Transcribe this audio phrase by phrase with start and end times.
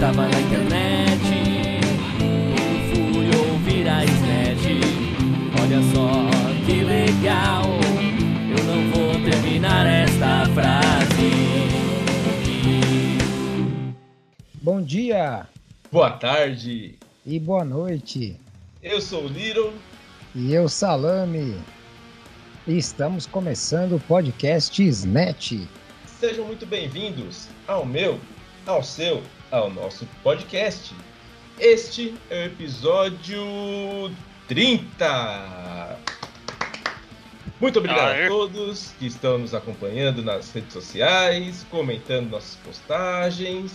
[0.00, 1.20] tava na internet.
[2.90, 4.66] Fui ouvir a Snatch.
[5.60, 7.64] Olha só que legal.
[8.56, 11.30] Eu não vou terminar esta frase.
[14.62, 15.46] Bom dia
[15.92, 16.94] Boa tarde,
[17.26, 18.36] e boa noite.
[18.82, 19.72] eu sou o Little.
[20.34, 21.60] E eu, Salame.
[22.66, 25.54] E estamos começando o podcast Snatch.
[26.20, 28.20] Sejam muito bem-vindos ao meu,
[28.66, 30.94] ao seu, ao nosso podcast.
[31.58, 33.44] Este é o episódio
[34.48, 35.98] 30.
[37.60, 38.24] Muito obrigado Aê.
[38.24, 43.72] a todos que estão nos acompanhando nas redes sociais, comentando nossas postagens.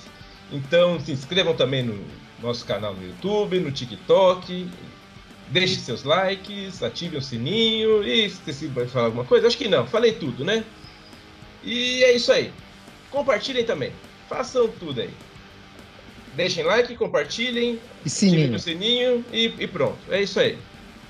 [0.52, 2.04] Então se inscrevam também no
[2.42, 4.68] nosso canal no YouTube, no TikTok.
[5.50, 8.04] Deixe seus likes, ative o sininho.
[8.04, 9.46] E esqueci de falar alguma coisa?
[9.46, 10.64] Acho que não, falei tudo, né?
[11.64, 12.52] E é isso aí.
[13.12, 13.92] Compartilhem também.
[14.28, 15.12] Façam tudo aí.
[16.36, 18.56] Deixem like, compartilhem, E ativem sininho.
[18.56, 19.98] o sininho e, e pronto.
[20.10, 20.58] É isso aí.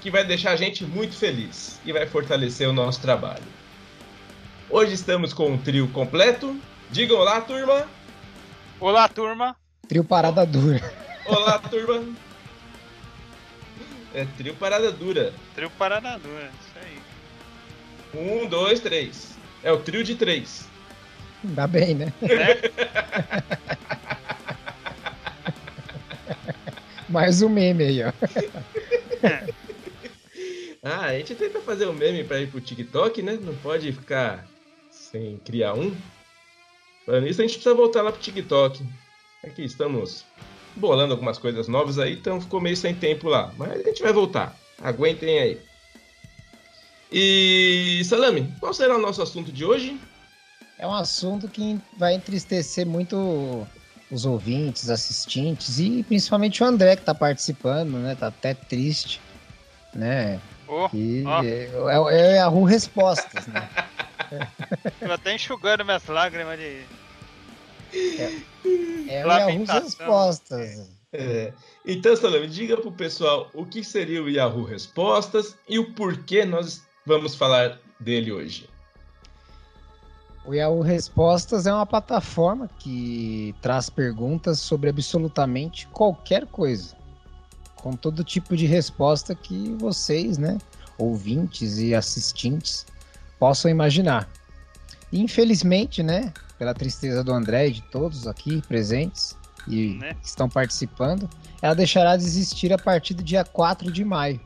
[0.02, 3.44] Que vai deixar a gente muito feliz e vai fortalecer o nosso trabalho.
[4.70, 6.56] Hoje estamos com um trio completo.
[6.92, 7.88] Digam olá, turma.
[8.80, 9.56] Olá, turma.
[9.88, 10.94] Trio Parada Dura.
[11.26, 12.04] Olá, turma.
[14.14, 15.34] É trio parada dura.
[15.56, 16.98] Trio Paranadura, isso aí.
[18.18, 19.36] Um, dois, três.
[19.62, 20.66] É o trio de três.
[21.44, 22.14] Ainda bem, né?
[22.22, 22.56] Né?
[27.16, 28.12] Mais um meme aí, ó.
[30.88, 33.40] Ah, a gente tenta fazer um meme pra ir pro TikTok, né?
[33.42, 34.48] Não pode ficar
[34.92, 35.96] sem criar um.
[37.08, 38.86] Falando isso, a gente precisa voltar lá pro TikTok.
[39.44, 40.26] Aqui estamos
[40.76, 43.52] bolando algumas coisas novas aí, então ficou meio sem tempo lá.
[43.58, 44.56] Mas a gente vai voltar.
[44.80, 45.60] Aguentem aí.
[47.12, 50.00] E, Salame, qual será o nosso assunto de hoje?
[50.78, 53.66] É um assunto que vai entristecer muito
[54.12, 58.16] os ouvintes, assistentes e principalmente o André que tá participando, né?
[58.16, 59.20] Tá até triste,
[59.94, 60.40] né?
[60.68, 62.10] Oh, E Ó.
[62.10, 63.70] é, é a Ru Respostas, né?
[65.00, 66.84] tô até enxugando minhas lágrimas de.
[69.08, 69.82] É o Yahoo Lamentação.
[69.82, 70.90] Respostas.
[71.14, 71.54] É,
[71.86, 76.84] Então, Salame, diga pro pessoal o que seria o Yahoo Respostas e o porquê nós
[77.06, 78.68] vamos falar dele hoje.
[80.48, 86.96] O Yahoo Respostas é uma plataforma que traz perguntas sobre absolutamente qualquer coisa,
[87.76, 90.60] com todo tipo de resposta que vocês, né,
[91.00, 92.86] ouvintes e assistentes,
[93.40, 94.30] possam imaginar.
[95.12, 99.36] Infelizmente, né, pela tristeza do André e de todos aqui presentes
[99.68, 100.14] e Né?
[100.14, 101.28] que estão participando,
[101.60, 104.40] ela deixará de existir a partir do dia 4 de maio.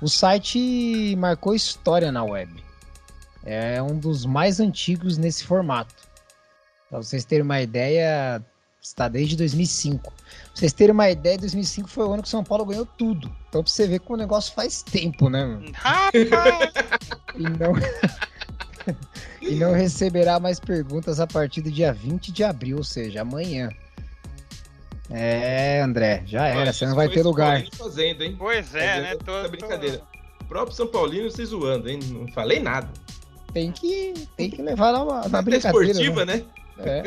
[0.00, 2.71] O site marcou história na web.
[3.44, 5.94] É um dos mais antigos nesse formato.
[6.88, 8.42] Para vocês terem uma ideia,
[8.80, 10.12] está desde 2005.
[10.12, 10.12] Pra
[10.54, 13.30] vocês terem uma ideia, 2005 foi o ano que o São Paulo ganhou tudo.
[13.48, 15.72] Então, pra você ver como o negócio faz tempo, né, mano?
[15.74, 16.12] Rapaz!
[17.34, 17.72] E não,
[19.40, 23.70] e não receberá mais perguntas a partir do dia 20 de abril, ou seja, amanhã.
[25.10, 27.52] É, André, já era, Olha, você não vai ter lugar.
[27.62, 28.36] Paulino Fazendo, hein?
[28.38, 29.02] pois é, né?
[29.04, 30.02] Fazendo Tô, tô- brincadeira.
[30.42, 32.00] O próprio São Paulino se zoando, hein?
[32.04, 32.88] Não falei nada.
[33.52, 35.90] Tem que, tem que levar na, na Até brincadeira.
[35.90, 36.44] esportiva, né?
[36.76, 36.78] né?
[36.78, 37.04] É.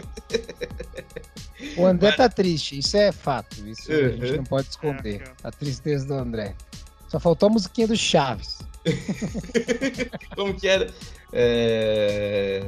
[1.77, 3.65] O André tá triste, isso é fato.
[3.67, 4.37] Isso a gente Uhum.
[4.37, 5.21] não pode esconder.
[5.21, 6.53] É, A tristeza do André.
[7.07, 8.59] Só faltou a musiquinha do Chaves.
[10.35, 10.93] Como que era?
[11.33, 12.61] É...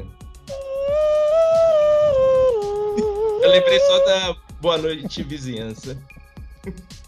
[3.41, 5.95] Eu lembrei só da Boa Noite Vizinhança.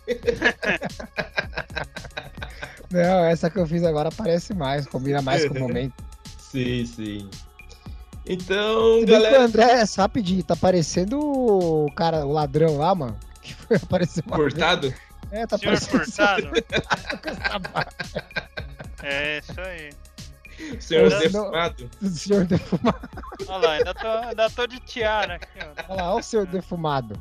[2.92, 5.94] Não, essa que eu fiz agora parece mais, combina mais com o momento.
[6.52, 7.30] Sim, sim.
[8.26, 13.18] Então, que o galera, André, rapidinho, tá parecendo o cara, o ladrão lá, mano.
[13.42, 14.54] Que foi aparecer uma vez.
[14.54, 14.94] cortado?
[15.32, 16.42] É, tá Senhor parecendo
[17.62, 17.88] barba
[19.04, 19.90] É, isso aí.
[20.82, 21.20] Senhor Não.
[21.20, 21.90] defumado?
[22.02, 23.10] do senhor defumado.
[23.48, 25.84] Olha lá, ainda tô, ainda tô de tiara aqui, ó.
[25.94, 27.18] Olha lá, olha o senhor defumado.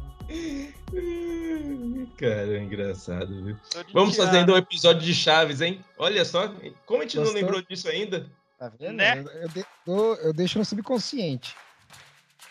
[2.19, 3.57] Cara, é engraçado, viu?
[3.95, 4.31] Vamos tiara.
[4.31, 5.85] fazendo um episódio de Chaves, hein?
[5.97, 6.53] Olha só,
[6.85, 7.41] como a gente não Gostou?
[7.41, 8.27] lembrou disso ainda?
[8.59, 8.95] Tá vendo?
[8.97, 9.19] Né?
[9.25, 11.55] Eu, eu de- eu- eu deixo no subconsciente.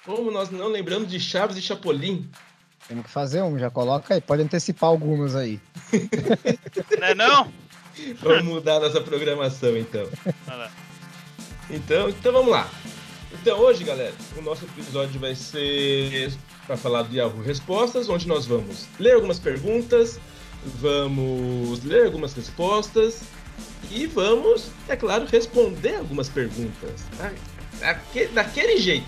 [0.06, 2.30] Como nós não lembramos de Chaves e Chapolin?
[2.88, 4.22] Temos que fazer um, já coloca aí.
[4.22, 5.60] Pode antecipar algumas aí.
[7.00, 7.52] Não é não?
[8.22, 10.08] Vamos mudar nossa programação, então.
[11.70, 12.70] Então, então vamos lá.
[13.34, 16.32] Então hoje, galera, o nosso episódio vai ser
[16.66, 20.20] para falar do Yahoo Respostas, onde nós vamos ler algumas perguntas,
[20.64, 23.22] vamos ler algumas respostas
[23.92, 27.02] e vamos, é claro, responder algumas perguntas.
[27.20, 27.32] Ah,
[27.80, 29.06] daque- daquele jeito,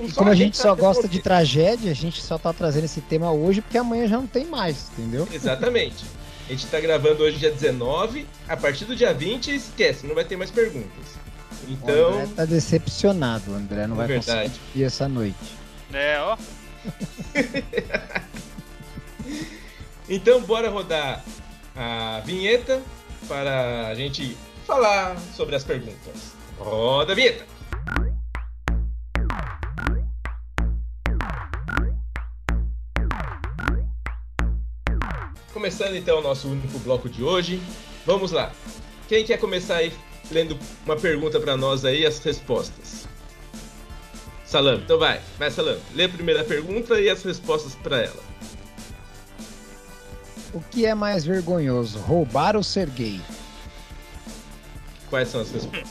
[0.00, 3.30] E como a gente só gosta de tragédia, a gente só tá trazendo esse tema
[3.32, 5.28] hoje porque amanhã já não tem mais, entendeu?
[5.32, 6.04] Exatamente.
[6.48, 10.24] A gente tá gravando hoje dia 19, a partir do dia 20, esquece, não vai
[10.24, 10.88] ter mais perguntas.
[11.66, 14.50] O Então, André tá decepcionado, o André não É vai verdade.
[14.50, 15.36] conseguir ir essa noite.
[15.92, 16.36] É, ó.
[20.08, 21.24] então bora rodar
[21.74, 22.82] a vinheta
[23.28, 24.36] para a gente
[24.66, 26.34] falar sobre as perguntas.
[26.58, 27.44] Roda a vinheta!
[35.52, 37.60] Começando então o nosso único bloco de hoje.
[38.04, 38.52] Vamos lá.
[39.08, 39.92] Quem quer começar aí
[40.30, 43.08] lendo uma pergunta para nós aí as respostas?
[44.44, 45.80] Salame, então vai, vai Salame.
[45.94, 48.22] Lê a primeira pergunta e as respostas para ela.
[50.54, 53.20] O que é mais vergonhoso, roubar ou ser gay?
[55.10, 55.90] Quais são as respostas?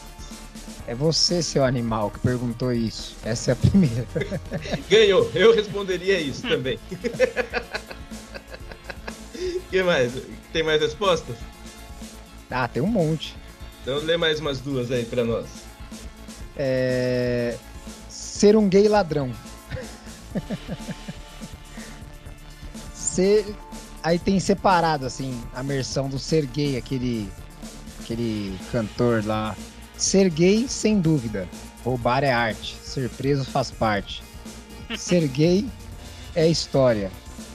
[0.87, 3.17] É você, seu animal, que perguntou isso.
[3.25, 4.07] Essa é a primeira.
[4.89, 6.79] Ganhou, eu responderia isso também.
[9.69, 10.13] que mais?
[10.53, 11.35] Tem mais respostas?
[12.49, 13.35] Ah, tem um monte.
[13.81, 15.45] Então lê mais umas duas aí pra nós.
[16.55, 17.57] É...
[18.07, 19.33] Ser um gay ladrão.
[22.93, 23.45] ser...
[24.03, 27.31] Aí tem separado, assim, a versão do ser gay, aquele,
[28.01, 29.55] aquele cantor lá.
[29.97, 31.47] Ser gay, sem dúvida.
[31.85, 32.75] Roubar é arte.
[32.83, 34.21] Ser preso faz parte.
[34.97, 35.65] Ser gay
[36.35, 37.09] é história.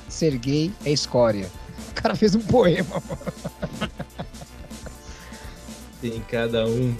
[0.08, 1.50] Ser gay é escória.
[1.90, 3.02] O cara fez um poema.
[6.00, 6.96] Tem cada um.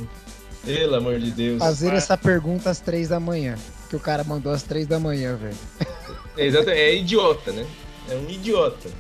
[0.63, 1.59] Pelo amor de Deus.
[1.59, 1.97] Fazer Vai.
[1.97, 3.57] essa pergunta às três da manhã.
[3.89, 5.57] Que o cara mandou às três da manhã, velho.
[6.37, 7.67] É, é idiota, né?
[8.11, 8.91] É um idiota.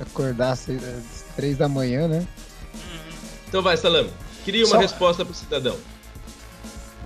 [0.00, 0.66] Acordar às
[1.36, 2.26] três da manhã, né?
[3.48, 4.10] Então vai, Salame.
[4.44, 5.76] Cria uma Só- resposta pro cidadão.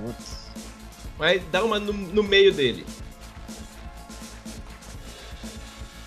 [0.02, 0.44] Putz.
[1.18, 2.84] Mas dá uma no, no meio dele.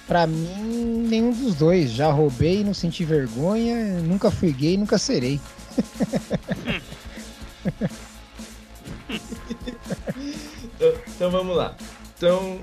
[0.08, 1.92] Pra mim, nenhum dos dois.
[1.92, 4.00] Já roubei, não senti vergonha.
[4.02, 5.40] Nunca fui gay, nunca serei.
[10.76, 11.76] Então, então vamos lá.
[12.18, 12.60] Então,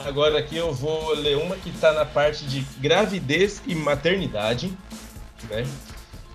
[0.00, 4.72] agora aqui eu vou ler uma que tá na parte de gravidez e maternidade,
[5.50, 5.66] né?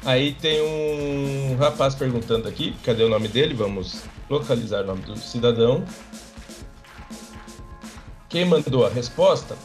[0.06, 3.54] Aí tem um rapaz perguntando aqui, cadê o nome dele?
[3.54, 5.84] Vamos localizar o nome do cidadão.
[8.30, 9.56] Quem mandou a resposta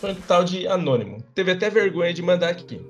[0.00, 1.22] foi um tal de anônimo.
[1.34, 2.80] Teve até vergonha de mandar aqui.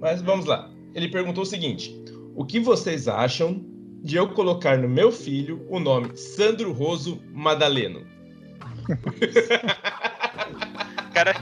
[0.00, 0.70] Mas vamos lá.
[0.94, 1.98] Ele perguntou o seguinte:
[2.34, 3.64] O que vocês acham
[4.02, 8.13] de eu colocar no meu filho o nome Sandro Roso Madaleno?
[8.84, 8.94] O
[11.14, 11.34] cara,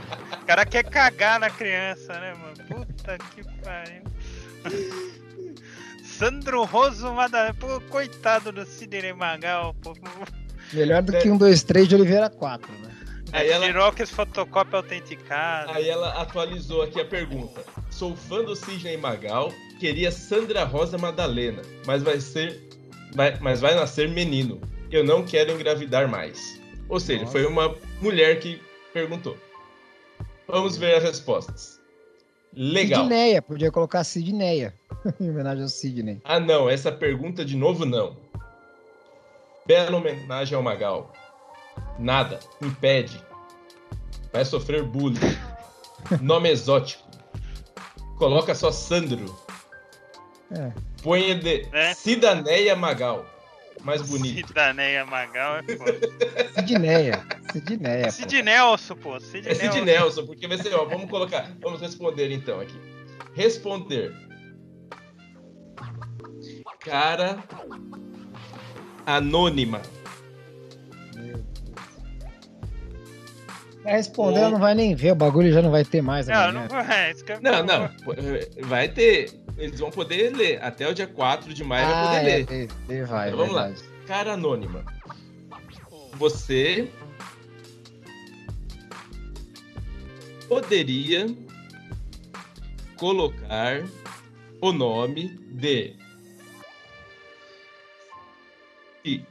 [0.45, 2.53] cara quer cagar na criança, né, mano?
[2.85, 4.03] Puta que pariu.
[6.03, 7.53] Sandro Roso Madalena.
[7.55, 9.93] Pô, coitado do Sidney Magal, pô.
[10.71, 12.89] Melhor do que um, dois, três de Oliveira 4, né?
[13.31, 15.71] Aí ela, Xerox fotocópia autenticada.
[15.73, 17.63] aí ela atualizou aqui a pergunta.
[17.89, 22.61] Sou fã do Sidney Magal, queria Sandra Rosa Madalena, mas vai ser.
[23.15, 24.61] vai- mas vai nascer menino.
[24.91, 26.61] Eu não quero engravidar mais.
[26.93, 27.31] Ou seja, Nossa.
[27.31, 28.61] foi uma mulher que
[28.93, 29.35] perguntou.
[30.47, 31.81] Vamos ver as respostas.
[32.55, 33.01] Legal.
[33.01, 34.75] Sidneia, podia colocar Sidneia.
[35.19, 36.21] em homenagem ao Sidney.
[36.23, 38.15] Ah, não, essa pergunta de novo não.
[39.65, 41.11] Bela homenagem ao Magal.
[41.97, 43.19] Nada, impede.
[44.31, 45.17] Vai sofrer bullying.
[46.21, 47.01] Nome exótico.
[48.19, 49.35] Coloca só Sandro.
[50.51, 50.71] É.
[51.01, 51.95] Põe de É.
[51.95, 53.25] Cidaneia Magal.
[53.83, 54.47] Mais bonito.
[54.47, 55.99] Cidaneia Magal é foda.
[56.55, 57.25] Sidneia.
[57.51, 58.05] Sidneia.
[58.05, 58.11] pô.
[58.11, 59.19] Sid Nelson, pô.
[59.19, 59.85] Sid É Sid Nelson.
[59.85, 62.79] Nelson, porque vai ser, ó, vamos colocar, vamos responder então aqui.
[63.33, 64.13] Responder.
[66.79, 67.43] Cara
[69.05, 69.81] anônima.
[73.83, 76.35] Vai responder, ela não vai nem ver, o bagulho já não vai ter mais Não,
[76.35, 76.53] amanhã.
[76.61, 77.13] não vai.
[77.41, 77.89] Não, não.
[78.65, 79.42] Vai ter.
[79.57, 80.61] Eles vão poder ler.
[80.63, 82.45] Até o dia 4 de maio vai Ah, poder é, ler.
[82.45, 83.71] tem- tem, vai, Então, vamos lá.
[84.07, 84.83] Cara anônima.
[86.17, 86.89] Você
[90.47, 91.25] poderia
[92.97, 93.83] colocar
[94.61, 95.95] o nome de.
[99.05, 99.23] E-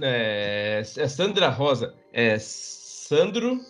[0.00, 1.94] É, é Sandra Rosa.
[2.12, 3.60] É Sandro.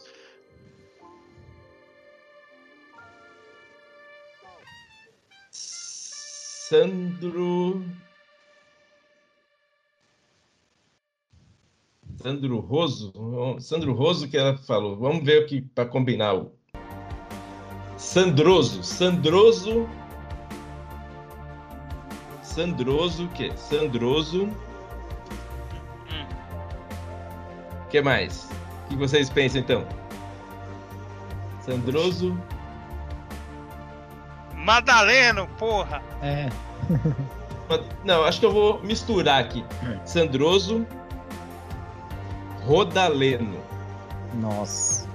[6.75, 7.85] Sandro.
[12.21, 13.13] Sandro Roso.
[13.61, 14.97] Sandro Roso que ela falou.
[14.97, 16.35] Vamos ver o que para combinar.
[16.35, 16.51] o
[17.97, 18.83] Sandroso.
[18.83, 19.89] Sandroso.
[22.43, 23.53] Sandroso, o quê?
[23.57, 24.47] Sandroso.
[26.11, 26.27] Hum.
[27.89, 28.51] que mais?
[28.87, 29.87] O que vocês pensam então?
[31.61, 32.37] Sandroso.
[34.65, 36.03] Madaleno, porra!
[36.23, 36.49] É.
[38.05, 39.65] Não, acho que eu vou misturar aqui.
[40.05, 40.87] Sandroso.
[42.63, 43.59] Rodaleno.
[44.35, 45.09] Nossa.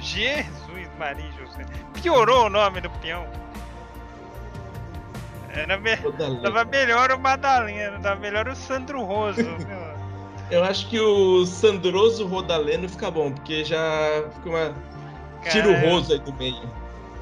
[0.00, 1.64] Jesus Maria José.
[2.02, 3.26] Piorou o nome do peão.
[5.50, 5.96] Era me...
[6.42, 9.40] Tava melhor o Madaleno, tava melhor o Sandro Roso.
[10.50, 14.74] Eu acho que o Sandroso Rodaleno fica bom, porque já fica uma.
[15.50, 16.68] Tira o roso aí do meio.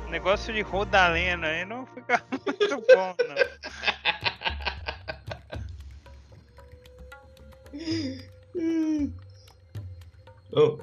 [0.08, 3.36] Negócio de Rodaleno aí não fica muito bom, não.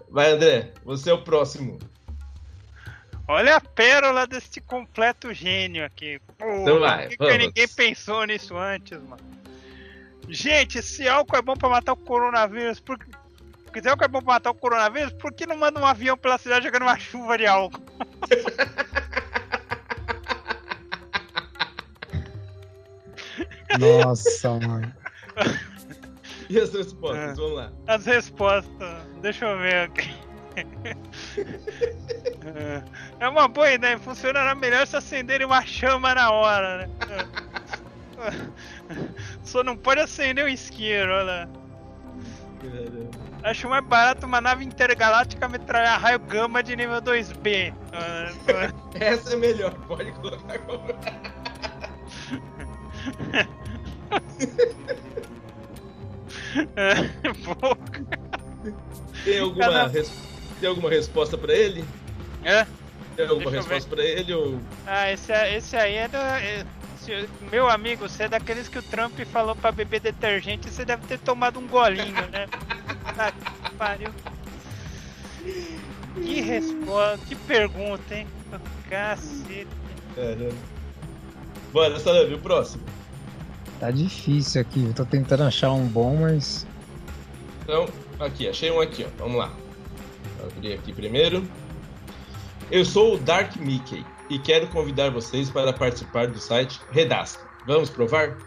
[0.10, 0.72] Vai, André.
[0.84, 1.80] Você é o próximo.
[3.27, 6.22] Olha a pérola desse completo gênio aqui.
[6.36, 9.24] Então vai, por que, ninguém pensou nisso antes, mano?
[10.27, 12.98] Gente, se álcool é bom pra matar o coronavírus, por
[13.74, 13.82] que...
[13.82, 16.15] porque se álcool é bom pra matar o coronavírus, por que não manda um avião
[16.15, 17.84] pela cidade jogando uma chuva de álcool?
[23.80, 24.94] Nossa, mano.
[26.50, 27.32] E as respostas?
[27.32, 27.34] É.
[27.34, 27.72] Vamos lá.
[27.88, 30.13] As respostas, deixa eu ver aqui.
[33.20, 36.89] É uma boa ideia, funcionará melhor se acenderem uma chama na hora, né?
[39.44, 41.50] Só não pode acender o isqueiro, olha lá.
[43.44, 47.74] Acho mais barato uma nave intergaláctica metralhar raio gama de nível 2B.
[47.92, 48.32] Ah,
[49.00, 50.84] Essa é melhor, pode colocar como.
[59.24, 60.12] Tem alguma, Cada- res-
[60.60, 61.84] Tem alguma resposta pra ele?
[62.44, 62.66] é?
[63.16, 64.34] Tem alguma Deixa resposta pra ele?
[64.34, 64.60] Ou...
[64.88, 66.42] Ah, esse, esse aí é da.
[66.42, 66.66] é-
[67.52, 71.20] meu amigo, você é daqueles que o Trump falou pra beber detergente, você deve ter
[71.20, 72.48] tomado um golinho, né?
[73.15, 73.32] Tá
[73.63, 74.10] que pariu.
[76.15, 78.27] Que resposta, que pergunta, hein?
[78.89, 79.67] Cacete.
[80.15, 80.55] Caramba.
[81.72, 82.84] Bora, Salame, o próximo.
[83.79, 84.86] Tá difícil aqui.
[84.86, 86.67] Eu tô tentando achar um bom, mas.
[87.63, 87.89] Então,
[88.20, 89.10] aqui, achei um aqui, ó.
[89.17, 89.51] Vamos lá.
[90.38, 91.43] Vou abrir aqui primeiro.
[92.72, 97.43] Eu sou o Dark Mickey e quero convidar vocês para participar do site Redasca.
[97.65, 98.38] Vamos provar?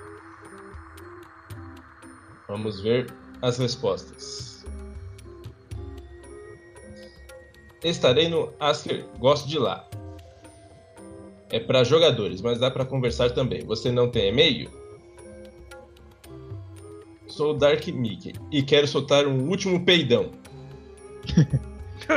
[2.49, 4.56] Vamos ver as respostas.
[7.83, 9.87] Estarei no Asker, gosto de lá.
[11.50, 13.64] É para jogadores, mas dá para conversar também.
[13.64, 14.71] Você não tem e-mail?
[17.28, 20.30] Sou o Dark Mickey e quero soltar um último peidão.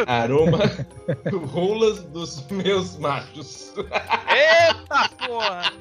[0.08, 0.60] Aroma
[1.52, 3.74] rolas dos meus machos.
[4.30, 5.74] Eita porra!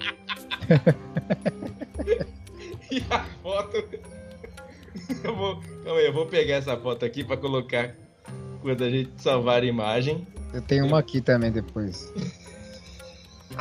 [2.91, 3.85] E a foto.
[5.23, 7.95] Eu vou, calma aí, eu vou pegar essa foto aqui para colocar
[8.61, 10.27] quando a gente salvar a imagem.
[10.53, 12.13] Eu tenho uma aqui também depois.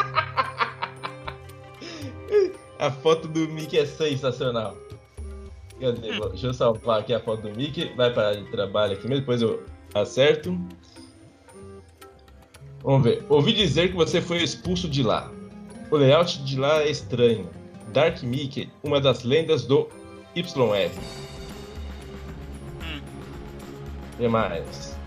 [2.79, 4.77] A foto do Mickey é sensacional.
[5.79, 6.17] Cadê?
[6.17, 7.91] Vou- Deixa eu salvar aqui a foto do Mickey.
[7.95, 9.63] Vai para de trabalho aqui mesmo, depois eu
[9.95, 10.57] acerto.
[12.83, 13.25] Vamos ver.
[13.29, 15.31] Ouvi dizer que você foi expulso de lá.
[15.89, 17.49] O layout de lá é estranho.
[17.91, 19.89] Dark Mickey, uma das lendas do
[20.35, 20.91] YR.
[24.17, 24.97] O que mais?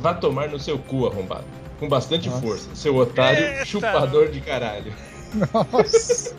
[0.00, 1.44] Vá tomar no seu cu, arrombado.
[1.78, 2.42] Com bastante Nossa.
[2.42, 2.74] força.
[2.74, 3.64] Seu otário Eita.
[3.64, 4.92] chupador de caralho.
[5.34, 6.34] Nossa!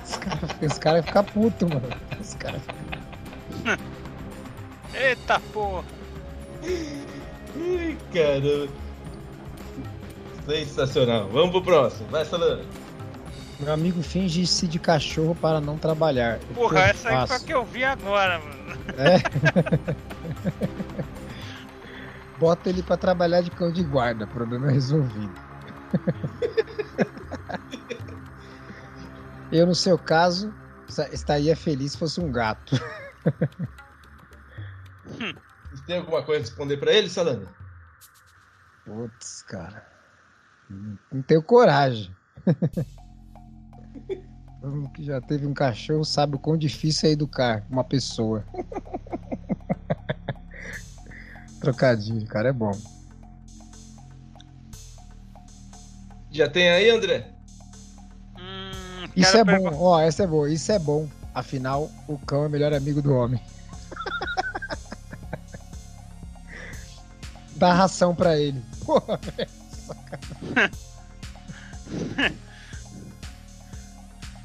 [0.00, 1.88] Os caras cara ficam putos, mano.
[2.18, 2.62] Os caras
[4.94, 5.84] Eita porra!
[6.64, 8.68] Ai, caramba.
[10.46, 11.28] Sensacional.
[11.28, 12.08] Vamos pro próximo.
[12.08, 12.64] Vai, Salame.
[13.58, 16.38] Meu amigo finge-se de cachorro para não trabalhar.
[16.54, 18.60] Porra, essa aí foi a que eu vi agora, mano.
[18.96, 19.20] É.
[22.40, 25.34] Bota ele pra trabalhar de cão de guarda, problema resolvido.
[29.52, 30.54] Eu, no seu caso,
[30.88, 32.76] esta- estaria feliz se fosse um gato.
[35.70, 37.46] Você tem alguma coisa a responder pra ele, Salame?
[38.84, 39.84] Putz, cara.
[40.70, 42.16] Não- Não tenho coragem.
[44.62, 48.44] Todo mundo que já teve um cachorro sabe o quão difícil é educar uma pessoa.
[51.60, 52.72] Trocadilho, cara, é bom.
[56.30, 57.28] Já tem aí, André?
[58.38, 61.08] Hum, Isso é bom, ó, essa é boa, isso é bom.
[61.34, 63.40] Afinal, o cão é o melhor amigo do homem.
[67.56, 68.62] Dá ração pra ele.
[68.84, 69.50] Porra, velho.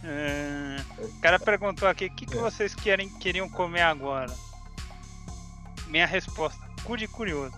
[0.04, 4.34] É, O cara perguntou aqui, o que, que vocês querem, queriam comer agora?
[5.88, 7.54] minha resposta, cu de curioso.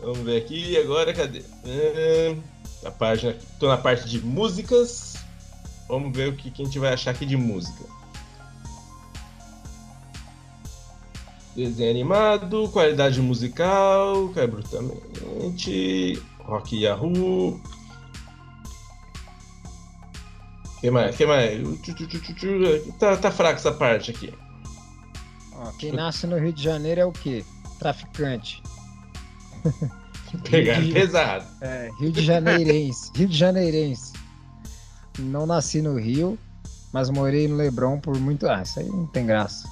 [0.00, 1.44] Vamos ver aqui agora, cadê?
[2.84, 5.14] A página, tô na parte de músicas.
[5.88, 7.84] Vamos ver o que, que a gente vai achar aqui de música.
[11.54, 17.60] Desenho animado, qualidade musical, cai brutalmente, rock Yahoo.
[20.82, 21.16] Que mais?
[21.16, 21.60] que mais?
[21.80, 22.92] Tchu.
[22.98, 24.34] Tá, tá fraca essa parte aqui.
[25.54, 27.42] Ó, quem nasce no Rio de Janeiro é o quê?
[27.78, 28.62] Traficante.
[30.50, 31.44] Pegar de- pesado.
[31.60, 33.10] É, Rio de Janeirense.
[33.16, 34.12] Rio de Janeirense.
[35.18, 36.38] Não nasci no Rio,
[36.92, 38.48] mas morei no Leblon por muito.
[38.48, 39.68] Ah, isso aí não tem graça.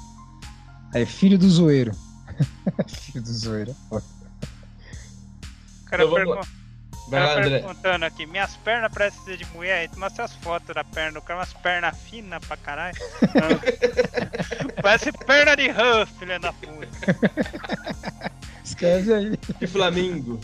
[0.95, 1.93] Aí, filho do zoeiro.
[2.89, 3.75] filho do zoeiro.
[3.91, 4.01] O
[5.87, 6.37] cara, Então, vamos lá.
[6.37, 6.60] pergun- o
[7.11, 7.59] Vai cara lá, André.
[7.59, 11.19] perguntando aqui, minhas pernas parecem ser de mulher, aí tu mostra as fotos da perna,
[11.19, 12.97] o cara umas pernas finas pra caralho.
[14.83, 16.89] Parece perna de rã, filha da puta.
[18.65, 19.39] Escreve aí.
[19.61, 20.41] E Flamingo.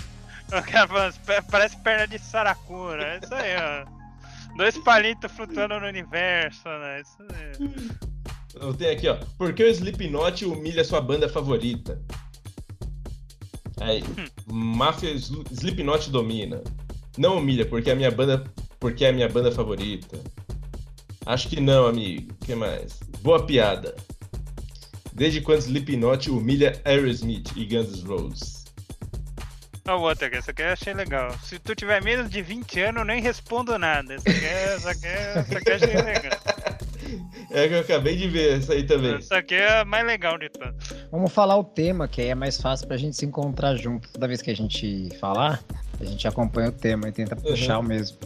[0.49, 3.03] O cara falando, "Pe- parece perna de saracura.
[3.15, 3.87] É isso aí, ó.
[4.57, 7.01] Dois palitos flutuando no universo, né?
[7.01, 7.81] Isso aí.
[8.55, 9.17] Eu tenho aqui, ó.
[9.37, 12.01] Por que o Slipknot humilha sua banda favorita?
[13.81, 14.03] Aí,
[14.47, 16.63] Máfia Sl- Slipknot domina.
[17.19, 18.45] Não humilha, porque é a minha banda,
[18.81, 20.19] porque é a minha banda favorita.
[21.25, 22.33] Acho que não, amigo.
[22.33, 22.99] O que mais?
[23.23, 23.95] Boa piada.
[25.13, 28.65] Desde quando Slipknot humilha Aerosmith e Guns N' Roses?
[29.89, 31.33] Ó, o outro aqui, essa aqui eu achei legal.
[31.43, 34.15] Se tu tiver menos de 20 anos, eu nem respondo nada.
[34.15, 36.41] Essa aqui, essa aqui, essa aqui eu achei legal.
[37.51, 39.15] É que eu acabei de ver essa aí também.
[39.15, 40.51] Essa aqui é a mais legal de.
[41.11, 44.09] Vamos falar o tema, que aí é mais fácil pra gente se encontrar junto.
[44.11, 45.63] Toda vez que a gente falar,
[46.01, 48.19] a gente acompanha o tema e tenta puxar o mesmo.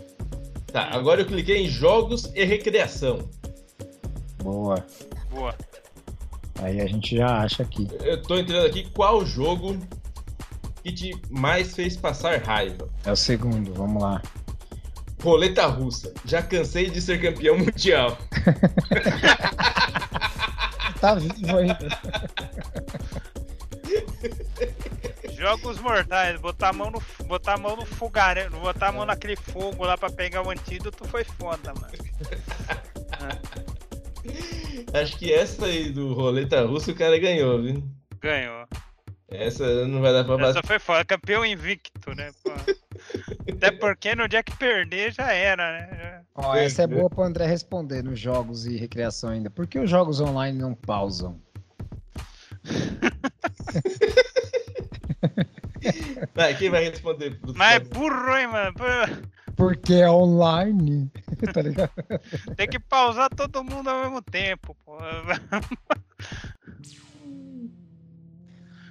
[0.73, 3.29] Tá, agora eu cliquei em jogos e recreação.
[4.43, 4.85] Boa.
[5.31, 5.55] Boa.
[6.63, 7.89] Aí a gente já acha aqui.
[8.03, 9.77] Eu tô entrando aqui qual jogo
[10.83, 12.89] que te mais fez passar raiva.
[13.05, 14.23] É o segundo, vamos lá.
[15.23, 16.13] Roleta russa.
[16.25, 18.17] Já cansei de ser campeão mundial.
[21.01, 21.79] Tá vivo ainda.
[25.33, 29.35] Jogos mortais, botar a mão no, botar a mão no fogareiro, botar a mão naquele
[29.37, 31.95] fogo lá pra pegar o antídoto foi foda, mano.
[34.93, 37.83] Acho que essa aí do Roleta russa o cara ganhou, viu?
[38.21, 38.67] Ganhou.
[39.31, 40.67] Essa não vai dar pra Essa bater.
[40.67, 42.31] foi foda, campeão invicto, né?
[42.43, 42.51] pô.
[43.53, 46.23] Até porque no dia que perder já era, né?
[46.35, 49.51] Ó, essa é boa pro André responder nos jogos e recreação ainda.
[49.51, 51.41] Por que os jogos online não pausam?
[56.35, 57.39] Vai, quem vai responder?
[57.55, 58.75] Mas é burro, hein, mano?
[59.57, 61.11] Porque é online.
[61.53, 61.91] tá ligado?
[62.57, 64.99] Tem que pausar todo mundo ao mesmo tempo, pô.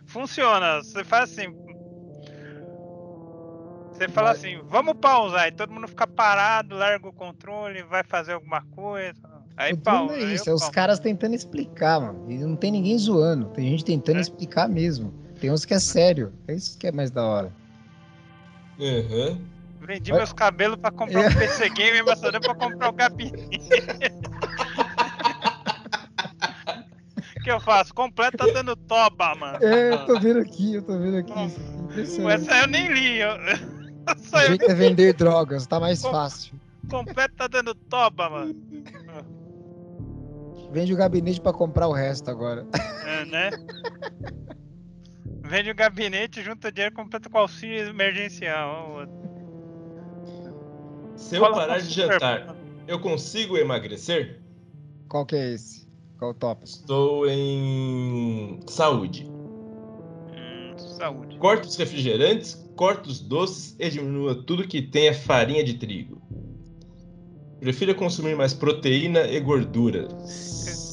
[0.10, 1.54] Funciona, você faz assim.
[3.94, 8.34] Você fala assim, vamos pausar, e todo mundo fica parado, larga o controle, vai fazer
[8.34, 9.20] alguma coisa.
[9.56, 10.16] Aí pausa.
[10.16, 12.32] é aí isso, eu é os caras tentando explicar, mano.
[12.32, 13.50] E não tem ninguém zoando.
[13.50, 14.22] Tem gente tentando É.
[14.22, 15.14] explicar mesmo.
[15.40, 16.34] Tem uns que é sério.
[16.48, 17.52] É isso que é mais da hora.
[18.80, 19.38] Aham.
[19.82, 23.60] Vendi meus cabelos pra comprar um PC Game, mas só deu pra comprar o gabinete.
[27.50, 27.96] Que eu faço?
[27.96, 29.58] Completo tá dando toba, mano.
[29.66, 32.00] É, eu tô vendo aqui, eu tô vendo aqui.
[32.00, 32.36] Isso é.
[32.36, 33.18] Essa eu nem li.
[33.18, 33.32] Eu...
[34.22, 36.54] Só O eu jeito é vender drogas, tá mais fácil.
[36.88, 38.56] completo tá dando toba, mano.
[40.72, 42.68] Vende o gabinete pra comprar o resto agora.
[43.04, 43.50] É, né?
[45.42, 49.08] Vende o gabinete, junta dinheiro, completa com auxílio emergencial.
[51.16, 52.56] Se eu Fala parar com de jantar,
[52.88, 54.40] eu consigo emagrecer?
[55.08, 55.89] Qual que é esse?
[56.20, 56.66] Qual o top?
[56.66, 59.26] Estou em saúde.
[59.26, 61.38] Hum, saúde.
[61.38, 66.22] Corta os refrigerantes, corta os doces e diminua tudo que tenha farinha de trigo.
[67.62, 70.10] Prefira consumir mais proteína e gordura.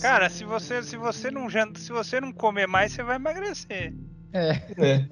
[0.01, 3.93] Cara, se você, se você não janta, se você não comer mais, você vai emagrecer.
[4.33, 5.09] É, É,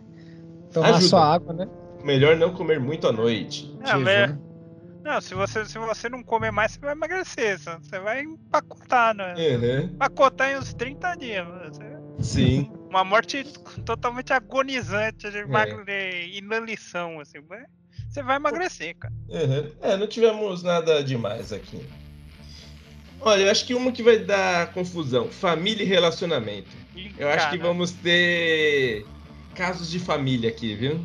[0.72, 1.08] tomar Ajuda.
[1.08, 1.68] só água, né?
[2.02, 3.74] melhor não comer muito à noite.
[3.80, 4.36] Não, Jejum.
[5.04, 7.58] Mas- não, se você, se você não comer mais, você vai emagrecer.
[7.58, 9.34] Você vai empacotar, né?
[9.34, 11.46] Uhum, Empacotar em uns 30 dias.
[11.46, 11.72] mano.
[11.72, 12.72] Você- sim.
[12.90, 13.44] Uma morte
[13.84, 15.44] totalmente agonizante de,
[15.84, 17.38] de inanição, assim.
[17.48, 17.64] mas
[18.08, 19.12] Você vai emagrecer, cara.
[19.28, 19.70] Uhum.
[19.82, 21.84] É, não tivemos nada demais aqui.
[23.20, 26.68] Olha, eu acho que uma que vai dar confusão: família e relacionamento.
[26.94, 29.04] Ih, Eu acho que cara, vamos ter
[29.54, 31.04] casos de família aqui, viu?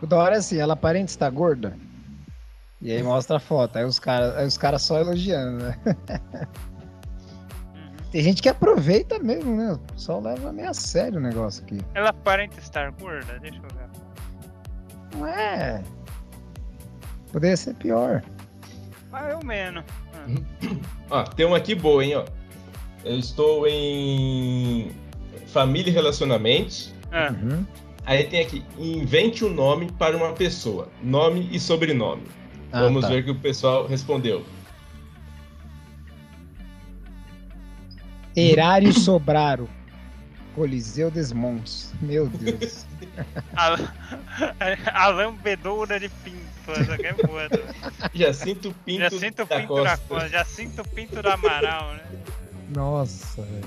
[0.00, 1.76] O da hora é assim, ela aparenta estar gorda.
[2.80, 3.76] E aí mostra a foto.
[3.76, 5.78] Aí os caras aí os cara só elogiando, né?
[7.74, 7.96] Uhum.
[8.12, 9.72] Tem gente que aproveita mesmo, né?
[9.72, 11.78] O pessoal leva meio a sério o negócio aqui.
[11.94, 13.38] Ela aparenta estar gorda?
[13.40, 13.88] Deixa eu ver.
[15.16, 15.82] Não é.
[17.32, 18.22] Poderia ser pior.
[19.10, 19.84] Mais ou menos.
[21.10, 22.24] Ó, tem uma aqui boa, hein, ó.
[23.04, 24.90] Eu estou em
[25.46, 26.94] família e relacionamentos.
[27.10, 27.66] Ah, Uhum.
[28.04, 30.88] Aí tem aqui, invente um nome para uma pessoa.
[31.02, 32.22] Nome e sobrenome.
[32.72, 33.08] Ah, Vamos tá.
[33.08, 34.44] ver o que o pessoal respondeu.
[38.36, 39.68] Erário Sobraro.
[40.54, 41.92] Coliseu Desmontes.
[42.00, 42.84] Meu Deus.
[43.56, 43.76] a,
[44.92, 46.38] a lambedoura de pinto.
[46.68, 47.48] Essa aqui é boa.
[47.48, 47.66] também.
[48.14, 49.98] Jacinto Pinto Já sinto o da pinto da Costa.
[50.08, 50.28] costa.
[50.28, 52.00] Já sinto o pinto do Amaral, né?
[52.74, 53.64] Nossa, velho.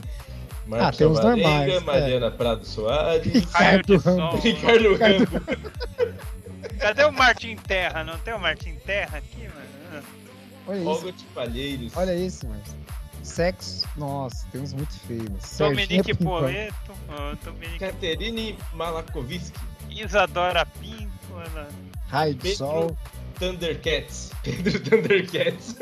[0.67, 1.79] Marcos Ah, tem normais, é.
[1.79, 3.25] Mariana Prado Soares.
[3.33, 3.93] Ricardo.
[4.41, 5.41] Ricardo Ricardo- Rambo.
[6.81, 8.03] Cadê o Martin Terra?
[8.03, 10.03] Não tem o Martin Terra aqui, mano?
[10.67, 10.89] Olha isso.
[10.89, 11.95] Olga de Palheiros.
[11.95, 12.63] Olha isso, mano.
[13.21, 13.87] Sexo.
[13.95, 15.57] Nossa, tem uns muito feios.
[15.59, 16.15] Dominique.
[16.15, 16.75] Poleto.
[17.07, 19.59] ó, Dominique Caterine Malakoviski.
[19.91, 21.11] Isadora Pinto.
[21.31, 21.69] Ela...
[22.07, 22.97] Raio de sol.
[23.37, 24.31] Thundercats.
[24.43, 25.75] Pedro Thundercats.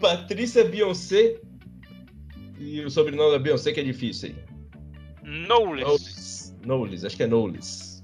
[0.00, 1.36] Patrícia Beyoncé.
[2.58, 4.52] E o sobrenome da Beyoncé que é difícil aí.
[5.22, 6.21] Knowles.
[6.64, 7.04] Knowles.
[7.04, 8.02] Acho que é Knowles.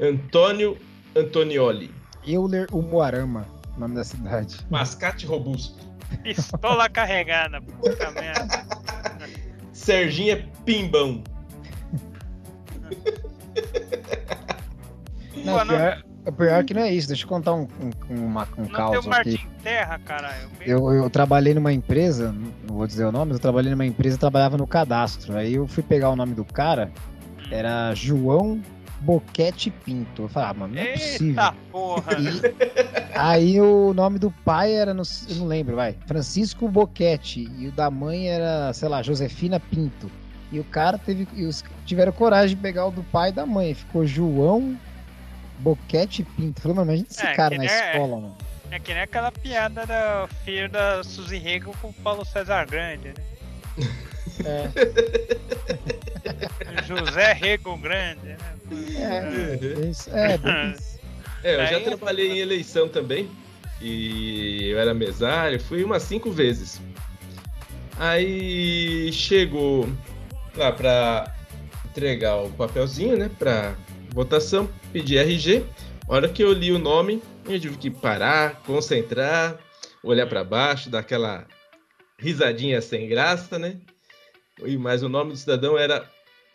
[0.00, 0.76] Antônio
[1.16, 1.92] Antonioli.
[2.26, 3.46] Euler Umuarama.
[3.78, 4.58] Nome da cidade.
[4.70, 5.84] Mascate Robusto.
[6.22, 7.60] Pistola carregada.
[7.60, 8.64] Puta merda.
[9.72, 11.22] Serginha Pimbão.
[15.44, 17.08] Não, não, pior, o pior que não é isso.
[17.08, 17.68] Deixa eu contar um,
[18.10, 19.08] um, uma- um não tem caos aqui.
[19.08, 20.48] Martin Terra, caralho.
[20.60, 22.32] Eu, eu trabalhei numa empresa,
[22.66, 25.36] não vou dizer o nome, mas eu trabalhei numa empresa e trabalhava no cadastro.
[25.36, 26.90] Aí eu fui pegar o nome do cara,
[27.50, 28.60] era João
[29.00, 30.22] Boquete Pinto.
[30.22, 31.28] Eu falei, ah, mano, não é possível.
[31.28, 32.12] Eita porra.
[32.18, 37.48] E aí o nome do pai era, não s- eu não lembro, vai, Francisco Boquete.
[37.58, 40.10] E o da mãe era, sei lá, Josefina Pinto.
[40.50, 43.44] E o cara teve, e os tiveram coragem de pegar o do pai e da
[43.44, 43.74] mãe.
[43.74, 44.76] Ficou João
[45.58, 46.60] Boquete Pinto.
[46.60, 48.36] Falei, mano, imagina esse É, cara na é- escola, mano.
[48.70, 53.08] É que nem aquela piada da filha da Suzy Rego com o Paulo César Grande,
[53.08, 53.14] né?
[54.44, 54.68] É,
[56.86, 58.36] José Rego Grande, né?
[58.96, 60.10] é, é isso.
[60.10, 60.38] É.
[61.44, 63.30] É, eu já trabalhei em eleição também.
[63.80, 66.80] E eu era mesário, fui umas cinco vezes.
[67.98, 69.88] Aí chegou
[70.56, 71.32] lá pra
[71.84, 73.30] entregar o papelzinho, né?
[73.38, 73.76] Pra
[74.10, 75.62] votação, pedi RG.
[76.08, 79.56] A hora que eu li o nome, eu tive que parar, concentrar,
[80.02, 81.46] olhar pra baixo, dar aquela
[82.18, 83.76] risadinha sem graça, né?
[84.78, 86.08] Mas o nome do cidadão era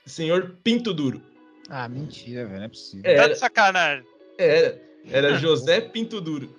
[0.06, 1.22] Senhor Pinto Duro.
[1.70, 3.10] Ah, mentira, velho, não é possível.
[3.10, 3.16] É.
[3.16, 4.06] Tá Era, de sacanagem.
[4.38, 6.54] era, era José Pinto Duro.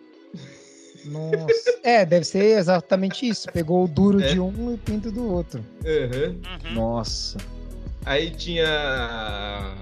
[1.04, 1.72] Nossa.
[1.84, 3.48] É, deve ser exatamente isso.
[3.52, 4.28] Pegou o duro É.
[4.32, 5.64] de um e o pinto do outro.
[5.84, 6.36] Aham.
[6.64, 6.74] Uhum.
[6.74, 7.38] Nossa.
[8.06, 9.74] Aí tinha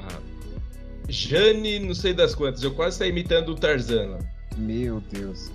[1.08, 2.62] Jane, não sei das quantas.
[2.62, 4.06] Eu quase saí imitando o Tarzan.
[4.12, 4.18] lá.
[4.56, 5.50] Meu Deus.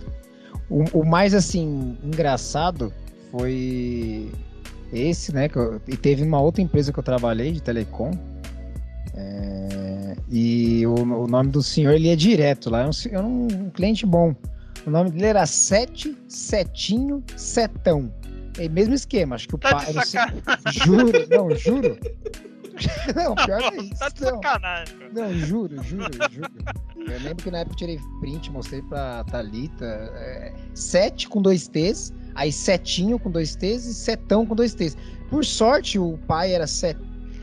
[0.70, 2.94] O, o mais assim engraçado
[3.32, 4.32] foi
[4.98, 5.48] esse, né?
[5.54, 8.12] eu- e teve uma outra empresa que eu trabalhei de telecom.
[9.14, 12.80] é, e o, o nome do senhor ele ia direto lá.
[12.82, 14.36] Era um, era um- cliente bom.
[14.86, 18.12] O nome dele era Sete Setinho Setão.
[18.58, 19.94] É o mesmo esquema, acho que o Tá pai.
[19.94, 20.72] não sacanagem.
[20.86, 21.98] Juro, não, juro.
[23.16, 24.00] não, pior que isso.
[24.00, 24.30] Tá de não.
[24.30, 24.96] sacanagem.
[25.14, 26.52] Não, juro, juro, juro.
[26.98, 29.86] Eu lembro que na época eu tirei print, mostrei pra Thalita.
[29.86, 34.96] É, sete com dois T's, aí setinho com dois T's e setão com dois T's.
[35.30, 36.98] Por sorte, o pai era set...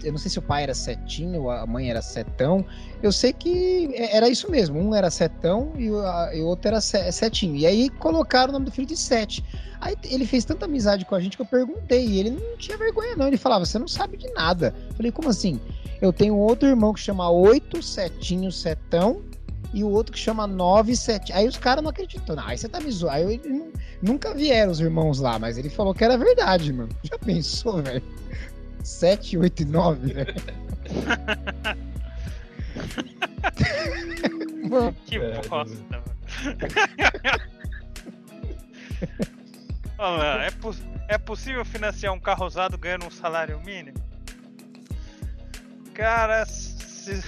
[0.04, 2.64] Eu não sei se o pai era setinho, a mãe era setão.
[3.00, 4.76] Eu sei que é- era isso mesmo.
[4.80, 7.54] Um era setão e o, outro era se- setinho.
[7.54, 9.44] E aí colocaram o nome do filho de sete.
[9.80, 12.04] Aí ele fez tanta amizade com a gente que eu perguntei.
[12.04, 13.28] E ele não tinha vergonha, não.
[13.28, 14.74] Ele falava: Você não sabe de nada.
[14.90, 15.60] Eu falei: Como assim?
[16.00, 19.22] Eu tenho outro irmão que chama oito setinho setão
[19.72, 21.32] e o outro que chama nove sete.
[21.32, 22.36] Aí os caras não acreditam.
[22.36, 23.14] Não, aí você tá me zoando.
[23.16, 26.90] Aí eu- nunca vieram os irmãos lá, mas ele falou que era verdade, mano.
[27.02, 28.02] Já pensou, velho?
[28.84, 30.34] Sete, oito e nove, velho.
[34.68, 36.02] Mano, Que É, bosta, mano.
[39.98, 43.98] Olha lá, é, pos- é possível financiar um carro usado ganhando um salário mínimo?
[45.94, 47.22] Cara, se,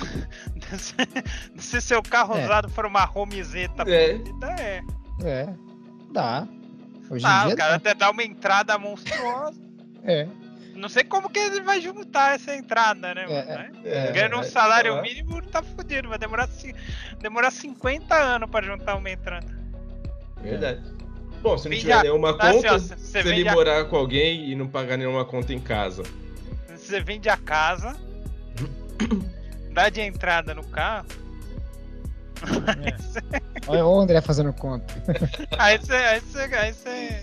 [0.79, 0.94] se,
[1.59, 2.44] se seu carro É.
[2.44, 4.14] usado for uma homezeta É.
[4.14, 4.83] bonita, é.
[5.22, 5.48] é,
[6.12, 6.46] dá.
[7.11, 7.77] Hoje Ah, em dia o cara dá.
[7.77, 9.62] até dá uma entrada monstruosa.
[10.07, 10.27] É.
[10.74, 13.24] Não sei como que ele vai juntar essa entrada, né?
[13.27, 13.79] É, mano?
[13.85, 16.11] É, Ganhando um vai salário mínimo, tá fudido.
[16.11, 16.46] Vai demorar,
[17.22, 19.46] demorar 50 anos pra juntar uma entrada.
[20.42, 20.83] Verdade.
[21.40, 23.53] Bom, se não Vende tiver a- nenhuma tá, assim, conta, ó, se você ele a-
[23.55, 26.03] morar com alguém e não pagar nenhuma conta em casa.
[26.68, 27.96] Você vende a casa,
[29.75, 31.07] dá de entrada no carro,
[33.67, 34.93] Olha o André fazendo conta.
[35.59, 35.93] aí você.
[35.95, 36.39] Aí você.
[36.55, 37.23] Aí você.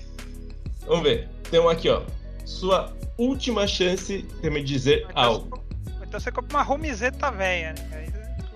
[0.87, 1.29] Vamos ver.
[1.49, 2.03] Tem um aqui, ó.
[2.45, 5.63] Sua última chance de me dizer Então, algo.
[6.01, 8.05] então você compra uma romizeta velha, né?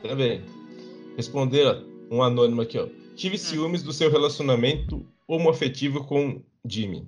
[0.01, 0.43] Você- Tá bem.
[1.15, 2.85] Responder, ó, um anônimo aqui, ó.
[2.85, 2.91] Hum.
[3.15, 7.07] Tive ciúmes do seu relacionamento homoafetivo com Jimmy.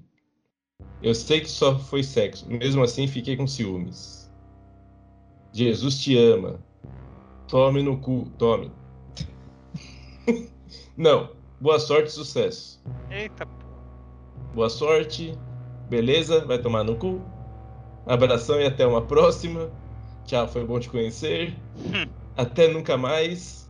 [1.02, 4.32] Eu sei que só foi sexo, mesmo assim fiquei com ciúmes.
[5.52, 6.60] Jesus te ama.
[7.48, 8.72] Tome no cu, tome.
[10.98, 11.30] Não.
[11.60, 12.84] Boa sorte e sucesso.
[13.10, 13.48] Eita.
[14.54, 15.38] Boa sorte.
[15.90, 16.46] Beleza?
[16.46, 17.22] Vai tomar no cu.
[18.06, 19.72] Abração e até uma próxima.
[20.26, 21.56] Tchau, foi bom te conhecer.
[22.36, 23.70] Até nunca mais.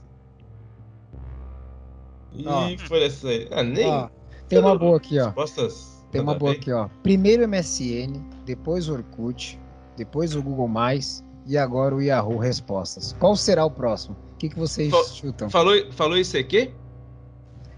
[2.33, 2.77] E Ó.
[2.87, 3.47] foi essa aí.
[3.51, 3.87] Ah, nem.
[3.87, 4.09] Ó,
[4.49, 5.27] tem uma boa aqui, ó.
[5.27, 6.03] Respostas.
[6.11, 6.89] Tem uma a boa aqui, ó.
[7.03, 9.59] Primeiro MSN, depois Orkut,
[9.95, 13.15] depois o Google Mais e agora o Yahoo Respostas.
[13.19, 14.15] Qual será o próximo?
[14.33, 15.49] O que, que vocês Fa- chutam?
[15.49, 16.71] Falou, falou isso aqui?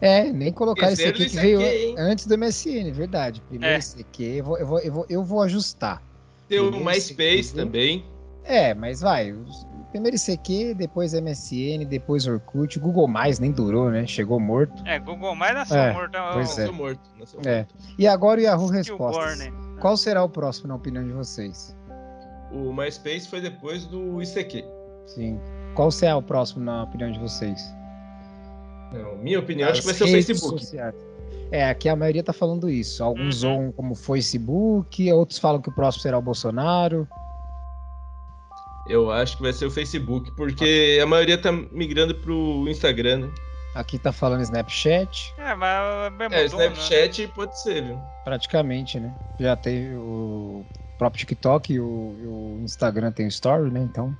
[0.01, 1.95] É, nem colocar esse aqui que veio hein?
[1.97, 3.41] antes do MSN, verdade.
[3.49, 3.77] Primeiro É.
[3.77, 6.01] esse aqui, eu vou, eu, vou, eu, vou, eu vou ajustar.
[6.47, 8.05] Tem o MySpace também.
[8.45, 9.35] É, mas vai.
[9.91, 12.79] Primeiro ICQ, depois MSN, depois Orkut.
[12.79, 14.05] Google Mais nem durou, né?
[14.07, 14.81] Chegou morto.
[14.85, 16.17] É, Google Mais nasceu É, morto.
[16.33, 16.61] pois é.
[16.61, 17.01] Nasceu morto.
[17.19, 17.57] Nasceu É.
[17.57, 17.75] morto.
[17.97, 19.39] E agora o Yahoo Respostas.
[19.39, 19.51] né?
[19.81, 21.75] Qual será o próximo, na opinião de vocês?
[22.51, 24.63] O MySpace foi depois do ICQ.
[25.05, 25.39] Sim.
[25.75, 27.61] Qual será o próximo, na opinião de vocês?
[28.91, 30.59] Não, minha opinião, acho que vai As ser o Facebook.
[30.63, 30.95] sociais.
[31.51, 33.03] É, aqui a maioria tá falando isso.
[33.03, 33.57] Alguns Uhum.
[33.57, 37.07] zoam como Facebook, outros falam que o próximo será o Bolsonaro.
[38.87, 43.31] Eu acho que vai ser o Facebook, porque a maioria tá migrando pro Instagram, né?
[43.75, 46.45] Aqui tá falando Snapchat, É, mas é É, né?
[46.45, 47.99] Snapchat pode ser, viu?
[48.25, 49.13] praticamente, né?
[49.39, 50.65] Já teve o
[50.99, 53.79] próprio TikTok e o, e o Instagram tem o Story, né?
[53.81, 54.15] Então,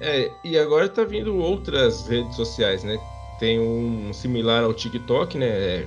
[0.00, 2.98] É, e agora tá vindo outras redes sociais, né?
[3.38, 5.46] Tem um similar ao TikTok, né?
[5.46, 5.86] É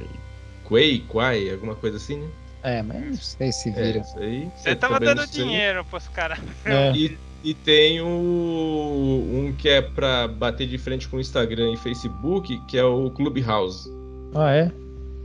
[0.67, 2.27] Quay, Quai, alguma coisa assim, né?
[2.63, 3.99] é, mas não sei se É, vira.
[3.99, 4.49] isso aí.
[4.57, 6.39] Você tava também dando dinheiro pros caras.
[6.65, 6.91] É.
[6.95, 11.77] E, e tem o, um que é pra bater de frente com o Instagram e
[11.77, 13.89] Facebook, que é o Clubhouse.
[14.35, 14.71] Ah, é?